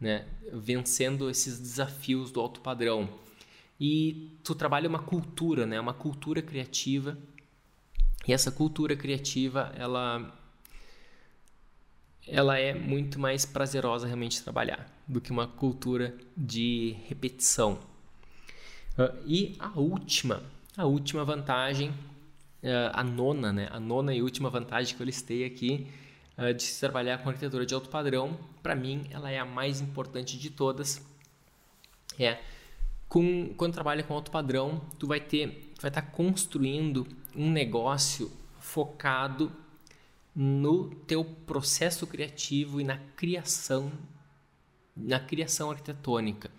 né? 0.00 0.26
Vencendo 0.52 1.30
esses 1.30 1.58
desafios 1.58 2.30
do 2.30 2.40
alto 2.40 2.60
padrão. 2.60 3.08
E 3.80 4.38
tu 4.44 4.54
trabalha 4.54 4.88
uma 4.88 4.98
cultura, 4.98 5.64
né? 5.64 5.80
Uma 5.80 5.94
cultura 5.94 6.42
criativa 6.42 7.16
e 8.26 8.32
essa 8.32 8.50
cultura 8.50 8.94
criativa, 8.94 9.72
ela 9.76 10.36
ela 12.28 12.58
é 12.58 12.72
muito 12.74 13.18
mais 13.18 13.44
prazerosa 13.44 14.06
realmente 14.06 14.42
trabalhar 14.42 14.86
do 15.08 15.20
que 15.20 15.32
uma 15.32 15.48
cultura 15.48 16.14
de 16.36 16.96
repetição. 17.08 17.80
Uh, 18.96 19.16
e 19.26 19.56
a 19.58 19.70
última, 19.80 20.42
a 20.76 20.84
última 20.84 21.24
vantagem, 21.24 21.90
uh, 21.90 22.92
a 22.92 23.02
nona, 23.02 23.52
né? 23.52 23.68
A 23.72 23.80
nona 23.80 24.14
e 24.14 24.22
última 24.22 24.50
vantagem 24.50 24.94
que 24.94 25.02
eu 25.02 25.06
listei 25.06 25.44
aqui 25.44 25.88
uh, 26.38 26.54
de 26.54 26.62
se 26.62 26.78
trabalhar 26.78 27.18
com 27.18 27.30
arquitetura 27.30 27.66
de 27.66 27.74
alto 27.74 27.88
padrão, 27.88 28.38
para 28.62 28.76
mim, 28.76 29.06
ela 29.10 29.30
é 29.30 29.38
a 29.38 29.44
mais 29.44 29.80
importante 29.80 30.38
de 30.38 30.50
todas. 30.50 31.04
É 32.18 32.38
com, 33.10 33.52
quando 33.56 33.74
trabalha 33.74 34.04
com 34.04 34.14
alto 34.14 34.30
padrão, 34.30 34.80
tu 34.96 35.08
vai 35.08 35.18
ter, 35.20 35.72
vai 35.80 35.90
estar 35.90 36.00
tá 36.00 36.02
construindo 36.02 37.04
um 37.34 37.50
negócio 37.50 38.30
focado 38.60 39.50
no 40.32 40.94
teu 40.94 41.24
processo 41.24 42.06
criativo 42.06 42.80
e 42.80 42.84
na 42.84 42.98
criação, 43.16 43.90
na 44.96 45.18
criação 45.18 45.72
arquitetônica. 45.72 46.52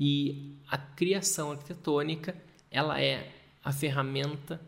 E 0.00 0.56
a 0.66 0.78
criação 0.78 1.52
arquitetônica, 1.52 2.34
ela 2.70 2.98
é 2.98 3.30
a 3.62 3.70
ferramenta 3.70 4.58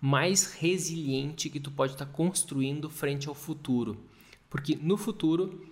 mais 0.00 0.52
resiliente 0.52 1.50
que 1.50 1.58
tu 1.58 1.72
pode 1.72 1.94
estar 1.94 2.06
tá 2.06 2.12
construindo 2.12 2.88
frente 2.88 3.28
ao 3.28 3.34
futuro. 3.34 4.00
Porque 4.48 4.76
no 4.76 4.96
futuro 4.96 5.66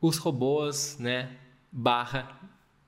os 0.00 0.16
robôs, 0.16 0.98
né, 0.98 1.36
barra 1.70 2.36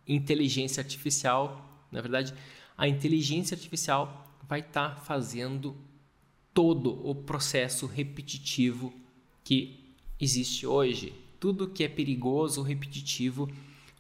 inteligência 0.07 0.81
artificial, 0.81 1.87
na 1.91 2.01
verdade, 2.01 2.35
a 2.77 2.89
inteligência 2.89 3.55
artificial 3.55 4.27
vai 4.49 4.61
estar 4.61 4.91
tá 4.91 4.97
fazendo 4.97 5.77
todo 6.53 7.09
o 7.09 7.15
processo 7.15 7.87
repetitivo 7.87 8.93
que 9.45 9.95
existe 10.21 10.67
hoje. 10.67 11.13
Tudo 11.41 11.69
que 11.69 11.85
é 11.85 11.89
perigoso, 11.89 12.63
repetitivo, 12.63 13.51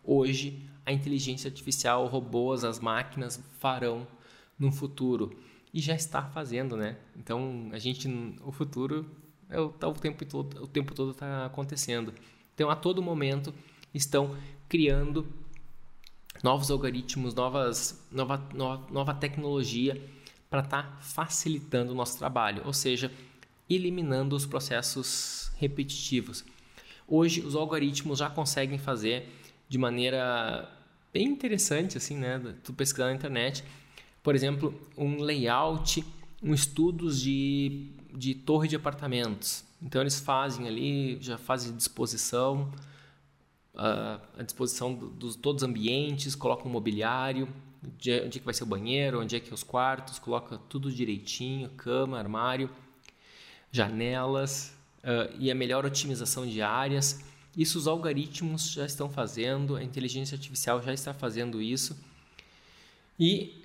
hoje 0.04 0.62
a 0.84 0.92
inteligência 0.92 1.48
artificial, 1.48 2.06
robôs, 2.06 2.64
as 2.64 2.80
máquinas 2.80 3.42
farão 3.58 4.06
no 4.58 4.70
futuro 4.70 5.36
e 5.72 5.80
já 5.80 5.94
está 5.94 6.22
fazendo, 6.22 6.76
né? 6.76 6.96
Então 7.16 7.70
a 7.72 7.78
gente, 7.78 8.08
o 8.44 8.52
futuro 8.52 9.06
é 9.48 9.58
o, 9.58 9.68
tá 9.70 9.88
o 9.88 9.94
tempo 9.94 10.24
todo, 10.24 10.62
o 10.62 10.66
tempo 10.66 10.94
todo 10.94 11.12
está 11.12 11.46
acontecendo. 11.46 12.12
Então 12.54 12.68
a 12.68 12.76
todo 12.76 13.02
momento 13.02 13.54
estão 13.94 14.36
criando 14.68 15.26
novos 16.42 16.70
algoritmos, 16.70 17.34
novas, 17.34 18.04
nova, 18.10 18.42
nova, 18.52 18.86
nova 18.90 19.14
tecnologia 19.14 20.02
para 20.50 20.60
estar 20.60 20.82
tá 20.82 20.96
facilitando 21.00 21.92
o 21.92 21.94
nosso 21.94 22.18
trabalho, 22.18 22.62
ou 22.64 22.72
seja, 22.72 23.10
eliminando 23.70 24.36
os 24.36 24.44
processos 24.44 25.50
repetitivos. 25.56 26.44
Hoje 27.06 27.40
os 27.40 27.54
algoritmos 27.54 28.18
já 28.18 28.28
conseguem 28.28 28.78
fazer 28.78 29.28
de 29.68 29.78
maneira 29.78 30.68
bem 31.12 31.26
interessante, 31.26 31.96
assim, 31.96 32.16
né? 32.16 32.40
Tu 32.64 32.72
pesquisar 32.72 33.06
na 33.06 33.14
internet, 33.14 33.64
por 34.22 34.34
exemplo, 34.34 34.78
um 34.96 35.20
layout, 35.20 36.04
um 36.42 36.52
estudos 36.52 37.20
de, 37.20 37.86
de 38.14 38.34
torre 38.34 38.68
de 38.68 38.76
apartamentos. 38.76 39.64
Então 39.80 40.00
eles 40.00 40.20
fazem 40.20 40.68
ali, 40.68 41.18
já 41.20 41.38
fazem 41.38 41.74
disposição, 41.76 42.70
à 43.74 44.42
disposição 44.42 44.94
dos 44.94 45.36
todos 45.36 45.62
os 45.62 45.68
ambientes, 45.68 46.34
coloca 46.34 46.66
um 46.68 46.70
mobiliário, 46.70 47.48
onde 47.84 48.10
é 48.10 48.28
que 48.28 48.40
vai 48.40 48.54
ser 48.54 48.64
o 48.64 48.66
banheiro, 48.66 49.20
onde 49.20 49.34
é 49.34 49.40
que 49.40 49.50
é 49.50 49.54
os 49.54 49.62
quartos, 49.62 50.18
coloca 50.18 50.58
tudo 50.68 50.92
direitinho, 50.92 51.68
cama, 51.70 52.18
armário, 52.18 52.70
janelas 53.70 54.76
uh, 54.98 55.34
e 55.38 55.50
a 55.50 55.54
melhor 55.54 55.84
otimização 55.84 56.46
de 56.46 56.60
áreas. 56.62 57.24
Isso 57.56 57.78
os 57.78 57.86
algoritmos 57.86 58.70
já 58.72 58.86
estão 58.86 59.10
fazendo, 59.10 59.76
a 59.76 59.82
inteligência 59.82 60.34
artificial 60.34 60.82
já 60.82 60.92
está 60.92 61.12
fazendo 61.12 61.60
isso. 61.60 61.98
E 63.18 63.62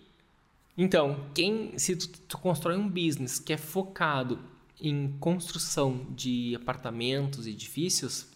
então, 0.78 1.26
quem 1.34 1.78
se 1.78 1.96
tu, 1.96 2.08
tu 2.28 2.38
constrói 2.38 2.78
um 2.78 2.88
business 2.88 3.40
que 3.40 3.52
é 3.52 3.58
focado 3.58 4.40
em 4.80 5.16
construção 5.20 6.06
de 6.12 6.56
apartamentos 6.56 7.48
edifícios, 7.48 8.28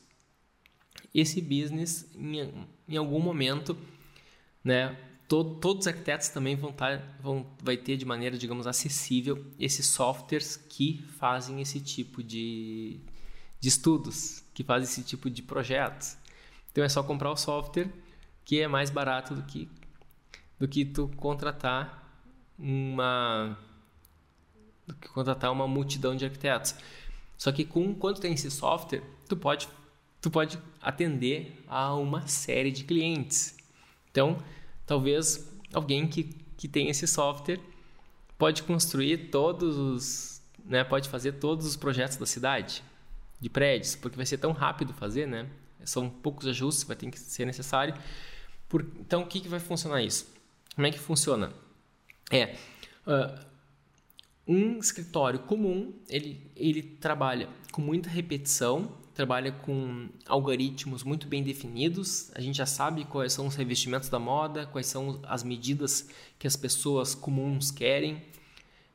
esse 1.13 1.41
business 1.41 2.09
em, 2.15 2.67
em 2.87 2.97
algum 2.97 3.19
momento, 3.19 3.77
né, 4.63 4.97
todo, 5.27 5.55
todos 5.59 5.81
os 5.81 5.87
arquitetos 5.87 6.29
também 6.29 6.55
vão 6.55 6.71
estar, 6.71 6.99
tá, 6.99 7.05
vão, 7.21 7.45
vai 7.61 7.77
ter 7.77 7.97
de 7.97 8.05
maneira, 8.05 8.37
digamos, 8.37 8.67
acessível 8.67 9.45
esses 9.59 9.85
softwares 9.85 10.57
que 10.57 11.03
fazem 11.17 11.61
esse 11.61 11.79
tipo 11.79 12.21
de, 12.21 12.99
de 13.59 13.69
estudos, 13.69 14.43
que 14.53 14.63
fazem 14.63 14.83
esse 14.83 15.03
tipo 15.03 15.29
de 15.29 15.41
projetos. 15.41 16.17
Então 16.71 16.83
é 16.83 16.89
só 16.89 17.01
comprar 17.03 17.31
o 17.31 17.37
software 17.37 17.89
que 18.43 18.59
é 18.59 18.67
mais 18.67 18.89
barato 18.89 19.35
do 19.35 19.43
que 19.43 19.69
do 20.59 20.67
que 20.67 20.85
tu 20.85 21.07
contratar 21.17 22.21
uma 22.57 23.57
do 24.85 24.93
que 24.95 25.07
contratar 25.07 25.51
uma 25.51 25.67
multidão 25.67 26.15
de 26.15 26.25
arquitetos. 26.25 26.75
Só 27.37 27.51
que 27.51 27.65
com 27.65 27.95
quando 27.95 28.19
tem 28.19 28.33
esse 28.33 28.51
software, 28.51 29.01
tu 29.27 29.35
pode 29.35 29.67
tu 30.21 30.29
pode 30.29 30.59
atender 30.79 31.63
a 31.67 31.95
uma 31.95 32.27
série 32.27 32.71
de 32.71 32.83
clientes. 32.83 33.57
Então, 34.11 34.37
talvez 34.85 35.51
alguém 35.73 36.07
que, 36.07 36.23
que 36.55 36.67
tem 36.67 36.89
esse 36.89 37.07
software 37.07 37.59
pode 38.37 38.63
construir 38.63 39.29
todos 39.29 39.77
os, 39.77 40.41
né, 40.63 40.83
pode 40.83 41.09
fazer 41.09 41.33
todos 41.33 41.65
os 41.65 41.75
projetos 41.75 42.17
da 42.17 42.25
cidade, 42.25 42.83
de 43.39 43.49
prédios, 43.49 43.95
porque 43.95 44.15
vai 44.15 44.25
ser 44.25 44.37
tão 44.37 44.51
rápido 44.51 44.93
fazer, 44.93 45.27
né? 45.27 45.49
São 45.83 46.07
poucos 46.07 46.45
ajustes 46.45 46.83
vai 46.83 46.95
ter 46.95 47.09
que 47.09 47.19
ser 47.19 47.45
necessário. 47.45 47.95
Por, 48.69 48.85
então, 48.99 49.23
o 49.23 49.27
que, 49.27 49.41
que 49.41 49.47
vai 49.47 49.59
funcionar 49.59 50.03
isso? 50.03 50.31
Como 50.75 50.85
é 50.85 50.91
que 50.91 50.99
funciona? 50.99 51.51
É, 52.29 52.55
uh, 53.07 53.45
um 54.47 54.77
escritório 54.77 55.39
comum, 55.39 55.93
ele, 56.07 56.51
ele 56.55 56.83
trabalha 56.83 57.49
com 57.71 57.81
muita 57.81 58.09
repetição, 58.09 58.91
trabalha 59.21 59.51
com 59.51 60.09
algoritmos 60.25 61.03
muito 61.03 61.27
bem 61.27 61.43
definidos. 61.43 62.31
A 62.33 62.41
gente 62.41 62.57
já 62.57 62.65
sabe 62.65 63.05
quais 63.05 63.31
são 63.31 63.45
os 63.45 63.53
revestimentos 63.53 64.09
da 64.09 64.17
moda, 64.17 64.65
quais 64.65 64.87
são 64.87 65.19
as 65.27 65.43
medidas 65.43 66.09
que 66.39 66.47
as 66.47 66.55
pessoas 66.55 67.13
comuns 67.13 67.69
querem. 67.69 68.19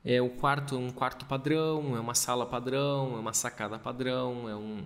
É 0.05 0.21
o 0.21 0.29
quarto 0.29 0.77
um 0.77 0.91
quarto 0.91 1.25
padrão, 1.27 1.97
é 1.97 2.01
uma 2.01 2.15
sala 2.17 2.45
padrão, 2.45 3.15
é 3.15 3.21
uma 3.21 3.33
sacada 3.33 3.79
padrão, 3.79 4.49
é 4.49 4.57
um, 4.57 4.85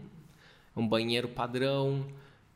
é 0.77 0.79
um 0.79 0.87
banheiro 0.87 1.29
padrão. 1.29 2.07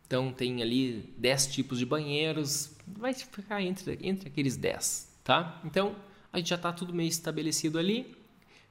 Então 0.07 0.31
tem 0.31 0.61
ali 0.61 1.15
10 1.17 1.47
tipos 1.55 1.79
de 1.79 1.87
banheiros, 1.87 2.77
vai 2.87 3.15
ficar 3.15 3.63
entre, 3.63 3.99
entre 4.03 4.29
aqueles 4.29 4.59
10, 4.59 5.21
tá? 5.25 5.59
Então 5.65 5.97
a 6.31 6.37
gente 6.37 6.51
já 6.51 6.57
está 6.57 6.71
tudo 6.71 6.93
meio 6.93 7.09
estabelecido 7.09 7.79
ali. 7.79 8.15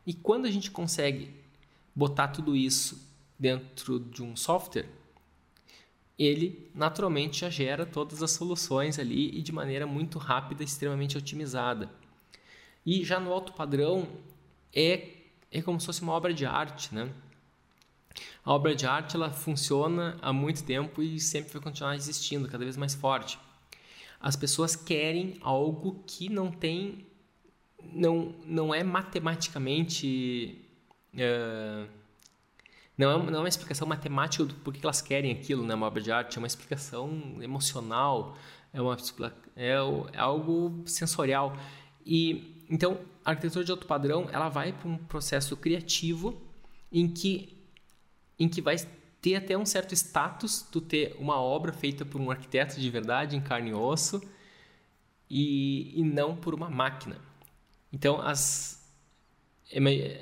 E 0.06 0.14
quando 0.14 0.46
a 0.46 0.52
gente 0.52 0.70
consegue 0.70 1.34
botar 1.96 2.28
tudo 2.28 2.56
isso 2.56 3.12
dentro 3.38 4.00
de 4.00 4.22
um 4.24 4.36
software, 4.36 4.88
ele 6.18 6.70
naturalmente 6.74 7.42
já 7.42 7.50
gera 7.50 7.86
todas 7.86 8.22
as 8.22 8.32
soluções 8.32 9.00
ali 9.00 9.38
e 9.38 9.42
de 9.42 9.52
maneira 9.52 9.88
muito 9.88 10.20
rápida, 10.20 10.64
extremamente 10.64 11.18
otimizada. 11.18 11.90
E 12.86 13.04
já 13.04 13.20
no 13.20 13.32
alto 13.32 13.54
padrão 13.54 14.08
é, 14.74 15.08
é 15.52 15.62
como 15.62 15.80
se 15.80 15.86
fosse 15.86 16.02
uma 16.02 16.14
obra 16.14 16.34
de 16.34 16.46
arte, 16.46 16.94
né? 16.94 17.10
A 18.46 18.54
obra 18.54 18.76
de 18.76 18.86
arte 18.86 19.16
ela 19.16 19.32
funciona 19.32 20.18
há 20.22 20.32
muito 20.32 20.64
tempo 20.64 21.02
e 21.02 21.20
sempre 21.20 21.54
vai 21.54 21.62
continuar 21.62 21.96
existindo, 21.96 22.48
cada 22.48 22.64
vez 22.64 22.78
mais 22.78 22.94
forte. 22.94 23.40
As 24.20 24.36
pessoas 24.36 24.76
querem 24.76 25.38
algo 25.42 26.04
que 26.06 26.30
não 26.30 26.52
tem, 26.52 27.08
não, 27.82 28.36
não 28.46 28.74
é 28.74 28.84
matematicamente 28.84 30.62
uh, 31.14 31.90
não 32.98 33.12
é, 33.12 33.32
não 33.32 33.38
é 33.38 33.42
uma 33.42 33.50
explicação 33.50 33.88
matemática 33.88 34.46
do 34.46 34.54
porquê 34.56 34.80
elas 34.84 35.02
querem 35.02 35.32
aquilo, 35.32 35.66
né? 35.66 35.74
Uma 35.74 35.88
obra 35.88 36.02
de 36.02 36.12
arte, 36.12 36.38
é 36.38 36.40
uma 36.40 36.48
explicação 36.48 37.38
emocional, 37.42 38.38
é, 38.72 38.82
uma, 38.82 38.96
é, 39.56 39.70
é 40.14 40.20
algo 40.20 40.84
sensorial. 40.86 41.58
E 42.06 42.64
então 42.70 43.00
a 43.26 43.32
arquitetura 43.32 43.66
de 43.66 43.72
alto 43.72 43.88
padrão 43.88 44.28
ela 44.32 44.50
vai 44.50 44.74
para 44.74 44.88
um 44.88 44.98
processo 44.98 45.58
criativo 45.58 46.42
em 46.92 47.08
que 47.08 47.58
em 48.40 48.50
que 48.50 48.62
vai 48.62 48.76
ter 49.22 49.36
até 49.36 49.58
um 49.58 49.66
certo 49.66 49.94
status 49.94 50.62
tu 50.62 50.82
ter 50.82 51.16
uma 51.20 51.40
obra 51.40 51.72
feita 51.72 52.04
por 52.04 52.20
um 52.20 52.30
arquiteto 52.30 52.80
de 52.80 52.90
verdade 52.90 53.36
em 53.36 53.42
carne 53.42 53.70
e 53.70 53.74
osso 53.74 54.22
e, 55.30 56.00
e 56.00 56.04
não 56.04 56.36
por 56.36 56.54
uma 56.54 56.70
máquina. 56.70 57.18
Então 57.92 58.22
as 58.22 58.83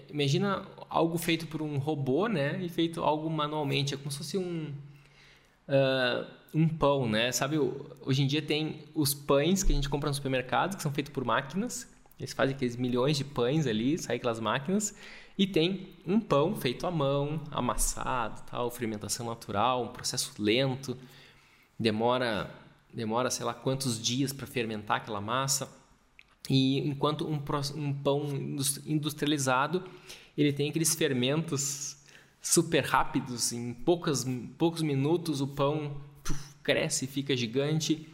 Imagina 0.10 0.66
algo 0.90 1.18
feito 1.18 1.48
por 1.48 1.62
um 1.62 1.78
robô, 1.78 2.28
né? 2.28 2.62
E 2.62 2.70
feito 2.70 3.02
algo 3.02 3.30
manualmente. 3.30 3.94
É 3.94 3.98
como 3.98 4.12
se 4.12 4.18
fosse 4.18 4.38
um, 4.38 4.74
uh, 5.68 6.26
um 6.54 6.68
pão, 6.68 7.08
né? 7.10 7.32
Sabe, 7.32 7.58
hoje 8.02 8.24
em 8.24 8.28
dia 8.28 8.42
tem 8.42 8.80
os 8.94 9.14
pães 9.14 9.64
que 9.64 9.72
a 9.72 9.76
gente 9.76 9.90
compra 9.90 10.10
no 10.10 10.14
supermercado, 10.14 10.76
que 10.76 10.82
são 10.82 10.92
feitos 10.94 11.14
por 11.14 11.26
máquinas. 11.26 11.90
Eles 12.20 12.34
fazem 12.34 12.56
aqueles 12.56 12.76
milhões 12.76 13.18
de 13.18 13.24
pães 13.24 13.66
ali, 13.66 13.98
saem 13.98 14.18
aquelas 14.18 14.40
máquinas. 14.40 14.96
E 15.38 15.48
tem 15.48 15.96
um 16.06 16.20
pão 16.20 16.56
feito 16.56 16.86
à 16.86 16.92
mão, 16.92 17.42
amassado, 17.52 18.42
tal, 18.50 18.70
fermentação 18.70 19.26
natural, 19.26 19.84
um 19.84 19.88
processo 19.88 20.34
lento. 20.38 20.98
Demora, 21.80 22.54
demora 22.94 23.32
sei 23.32 23.46
lá 23.46 23.54
quantos 23.54 24.00
dias 24.00 24.32
para 24.32 24.46
fermentar 24.46 24.98
aquela 24.98 25.20
massa. 25.20 25.81
E 26.54 26.80
enquanto 26.80 27.26
um, 27.26 27.42
um 27.78 27.94
pão 27.94 28.26
industrializado, 28.86 29.86
ele 30.38 30.52
tem 30.52 30.70
aqueles 30.70 30.94
fermentos 30.94 31.96
super 32.42 32.84
rápidos, 32.84 33.54
em 33.54 33.74
poucas, 33.74 34.26
poucos 34.58 34.82
minutos 34.82 35.40
o 35.40 35.48
pão 35.48 36.02
puf, 36.22 36.54
cresce 36.62 37.08
fica 37.08 37.38
gigante. 37.38 38.06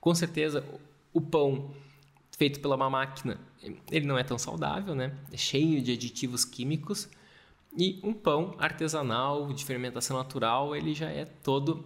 Com 0.00 0.12
certeza, 0.16 0.64
o 1.12 1.20
pão 1.20 1.70
feito 2.36 2.58
pela 2.58 2.74
uma 2.74 2.90
máquina, 2.90 3.38
ele 3.88 4.04
não 4.04 4.18
é 4.18 4.24
tão 4.24 4.36
saudável, 4.36 4.92
né? 4.92 5.16
É 5.30 5.36
cheio 5.36 5.80
de 5.80 5.92
aditivos 5.92 6.44
químicos. 6.44 7.08
E 7.78 8.00
um 8.02 8.12
pão 8.12 8.56
artesanal, 8.58 9.52
de 9.52 9.64
fermentação 9.64 10.16
natural, 10.16 10.74
ele 10.74 10.92
já 10.92 11.08
é 11.08 11.24
todo... 11.24 11.84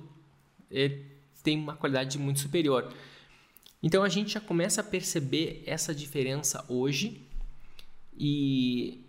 Ele 0.70 1.04
tem 1.42 1.58
uma 1.58 1.76
qualidade 1.76 2.18
muito 2.18 2.40
superior. 2.40 2.90
Então 3.82 4.02
a 4.02 4.08
gente 4.08 4.32
já 4.32 4.40
começa 4.40 4.80
a 4.80 4.84
perceber 4.84 5.62
essa 5.66 5.94
diferença 5.94 6.64
hoje 6.68 7.22
e, 8.16 9.00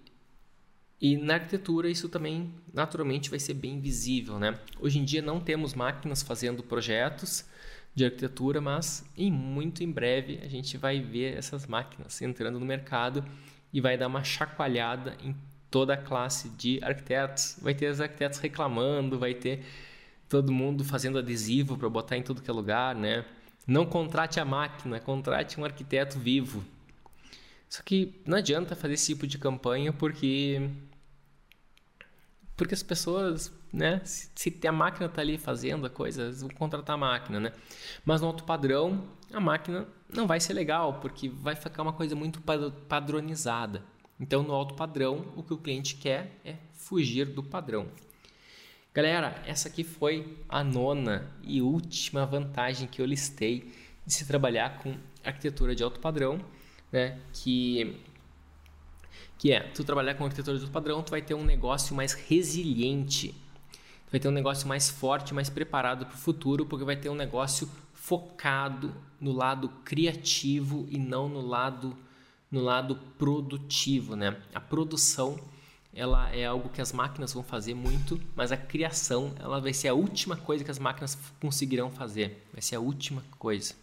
e 1.00 1.18
na 1.18 1.34
arquitetura 1.34 1.90
isso 1.90 2.08
também 2.08 2.54
naturalmente 2.74 3.30
vai 3.30 3.40
ser 3.40 3.54
bem 3.54 3.80
visível, 3.82 4.40
né? 4.40 4.58
Hoje 4.80 5.00
em 5.00 5.04
dia 5.04 5.22
não 5.22 5.42
temos 5.42 5.74
máquinas 5.74 6.22
fazendo 6.22 6.64
projetos 6.64 7.46
de 7.94 8.06
arquitetura, 8.06 8.62
mas 8.62 9.04
em 9.18 9.30
muito 9.30 9.84
em 9.84 9.92
breve 9.92 10.40
a 10.42 10.48
gente 10.48 10.78
vai 10.78 11.02
ver 11.02 11.38
essas 11.38 11.68
máquinas 11.68 12.22
entrando 12.22 12.58
no 12.58 12.66
mercado 12.66 13.26
e 13.74 13.82
vai 13.82 13.98
dar 13.98 14.08
uma 14.08 14.24
chacoalhada 14.24 15.18
em 15.22 15.36
toda 15.70 15.94
a 15.94 15.98
classe 15.98 16.50
de 16.50 16.80
arquitetos. 16.82 17.58
Vai 17.62 17.74
ter 17.74 17.90
os 17.92 18.00
arquitetos 18.00 18.40
reclamando, 18.40 19.20
vai 19.20 19.34
ter 19.34 19.66
todo 20.30 20.52
mundo 20.52 20.84
fazendo 20.86 21.18
adesivo 21.18 21.78
para 21.78 21.90
botar 21.90 22.16
em 22.16 22.24
tudo 22.24 22.42
que 22.42 22.50
é 22.50 22.54
lugar, 22.54 22.96
né? 22.96 23.26
Não 23.68 23.86
contrate 23.86 24.40
a 24.40 24.46
máquina, 24.46 25.00
contrate 25.00 25.60
um 25.60 25.66
arquiteto 25.66 26.20
vivo. 26.20 26.64
Só 27.70 27.82
que 27.84 28.22
não 28.26 28.38
adianta 28.38 28.76
fazer 28.76 28.96
esse 28.96 29.14
tipo 29.14 29.26
de 29.26 29.38
campanha 29.38 29.94
porque 29.94 30.70
porque 32.62 32.76
as 32.76 32.84
pessoas, 32.84 33.52
né, 33.74 34.02
se, 34.04 34.30
se 34.36 34.68
a 34.68 34.72
máquina 34.72 35.08
está 35.08 35.22
ali 35.22 35.36
fazendo 35.38 35.88
a 35.88 35.90
coisa, 35.90 36.24
eles 36.24 36.42
vão 36.42 36.50
contratar 36.52 36.94
a 36.94 36.98
máquina, 36.98 37.40
né? 37.40 37.54
Mas 38.06 38.22
no 38.22 38.28
alto 38.28 38.44
padrão, 38.44 39.04
a 39.34 39.40
máquina 39.40 39.88
não 40.14 40.28
vai 40.28 40.40
ser 40.40 40.54
legal, 40.54 41.00
porque 41.00 41.28
vai 41.28 41.56
ficar 41.56 41.82
uma 41.82 41.94
coisa 41.94 42.16
muito 42.16 42.40
padronizada. 42.88 43.84
Então, 44.20 44.44
no 44.44 44.54
alto 44.54 44.76
padrão, 44.76 45.26
o 45.36 45.42
que 45.42 45.54
o 45.54 45.58
cliente 45.58 45.96
quer 45.96 46.40
é 46.46 46.58
fugir 46.74 47.26
do 47.26 47.42
padrão. 47.42 47.88
Galera, 48.94 49.42
essa 49.46 49.70
aqui 49.70 49.86
foi 49.86 50.38
a 50.50 50.66
nona 50.66 51.32
e 51.44 51.62
última 51.62 52.26
vantagem 52.26 52.90
que 52.90 53.02
eu 53.02 53.06
listei 53.06 53.74
de 54.06 54.14
se 54.14 54.28
trabalhar 54.28 54.80
com 54.80 54.98
arquitetura 55.24 55.74
de 55.74 55.82
alto 55.82 56.02
padrão, 56.02 56.44
né? 56.92 57.18
Que 57.32 57.98
que 59.38 59.54
é, 59.54 59.62
tu 59.62 59.86
trabalhar 59.86 60.16
com 60.16 60.26
arquitetura 60.26 60.58
de 60.58 60.64
alto 60.64 60.74
padrão, 60.74 61.02
tu 61.02 61.12
vai 61.12 61.22
ter 61.22 61.34
um 61.34 61.46
negócio 61.46 61.96
mais 61.96 62.12
resiliente. 62.12 63.30
Tu 64.08 64.12
vai 64.12 64.20
ter 64.20 64.28
um 64.28 64.32
negócio 64.32 64.68
mais 64.68 64.90
forte, 64.90 65.34
mais 65.34 65.50
preparado 65.50 66.06
para 66.06 66.16
o 66.16 66.18
futuro, 66.18 66.66
porque 66.66 66.84
vai 66.84 66.98
ter 66.98 67.08
um 67.08 67.16
negócio 67.16 67.72
focado 67.94 68.94
no 69.22 69.32
lado 69.32 69.70
criativo 69.86 70.86
e 70.90 70.98
não 70.98 71.30
no 71.30 71.40
lado 71.40 71.98
no 72.52 72.60
lado 72.60 72.98
produtivo, 73.18 74.18
né? 74.18 74.36
A 74.54 74.60
produção 74.60 75.40
ela 75.94 76.34
é 76.34 76.46
algo 76.46 76.70
que 76.70 76.82
as 76.82 76.94
máquinas 76.94 77.34
vão 77.34 77.44
fazer 77.44 77.74
muito, 77.74 78.20
mas 78.36 78.52
a 78.52 78.58
criação 78.58 79.34
ela 79.40 79.60
vai 79.60 79.74
ser 79.74 79.90
a 79.90 79.94
última 79.94 80.36
coisa 80.36 80.64
que 80.64 80.72
as 80.72 80.80
máquinas 80.80 81.18
conseguirão 81.40 81.92
fazer. 81.92 82.46
Vai 82.54 82.62
ser 82.62 82.76
a 82.76 82.80
última 82.80 83.24
coisa. 83.38 83.74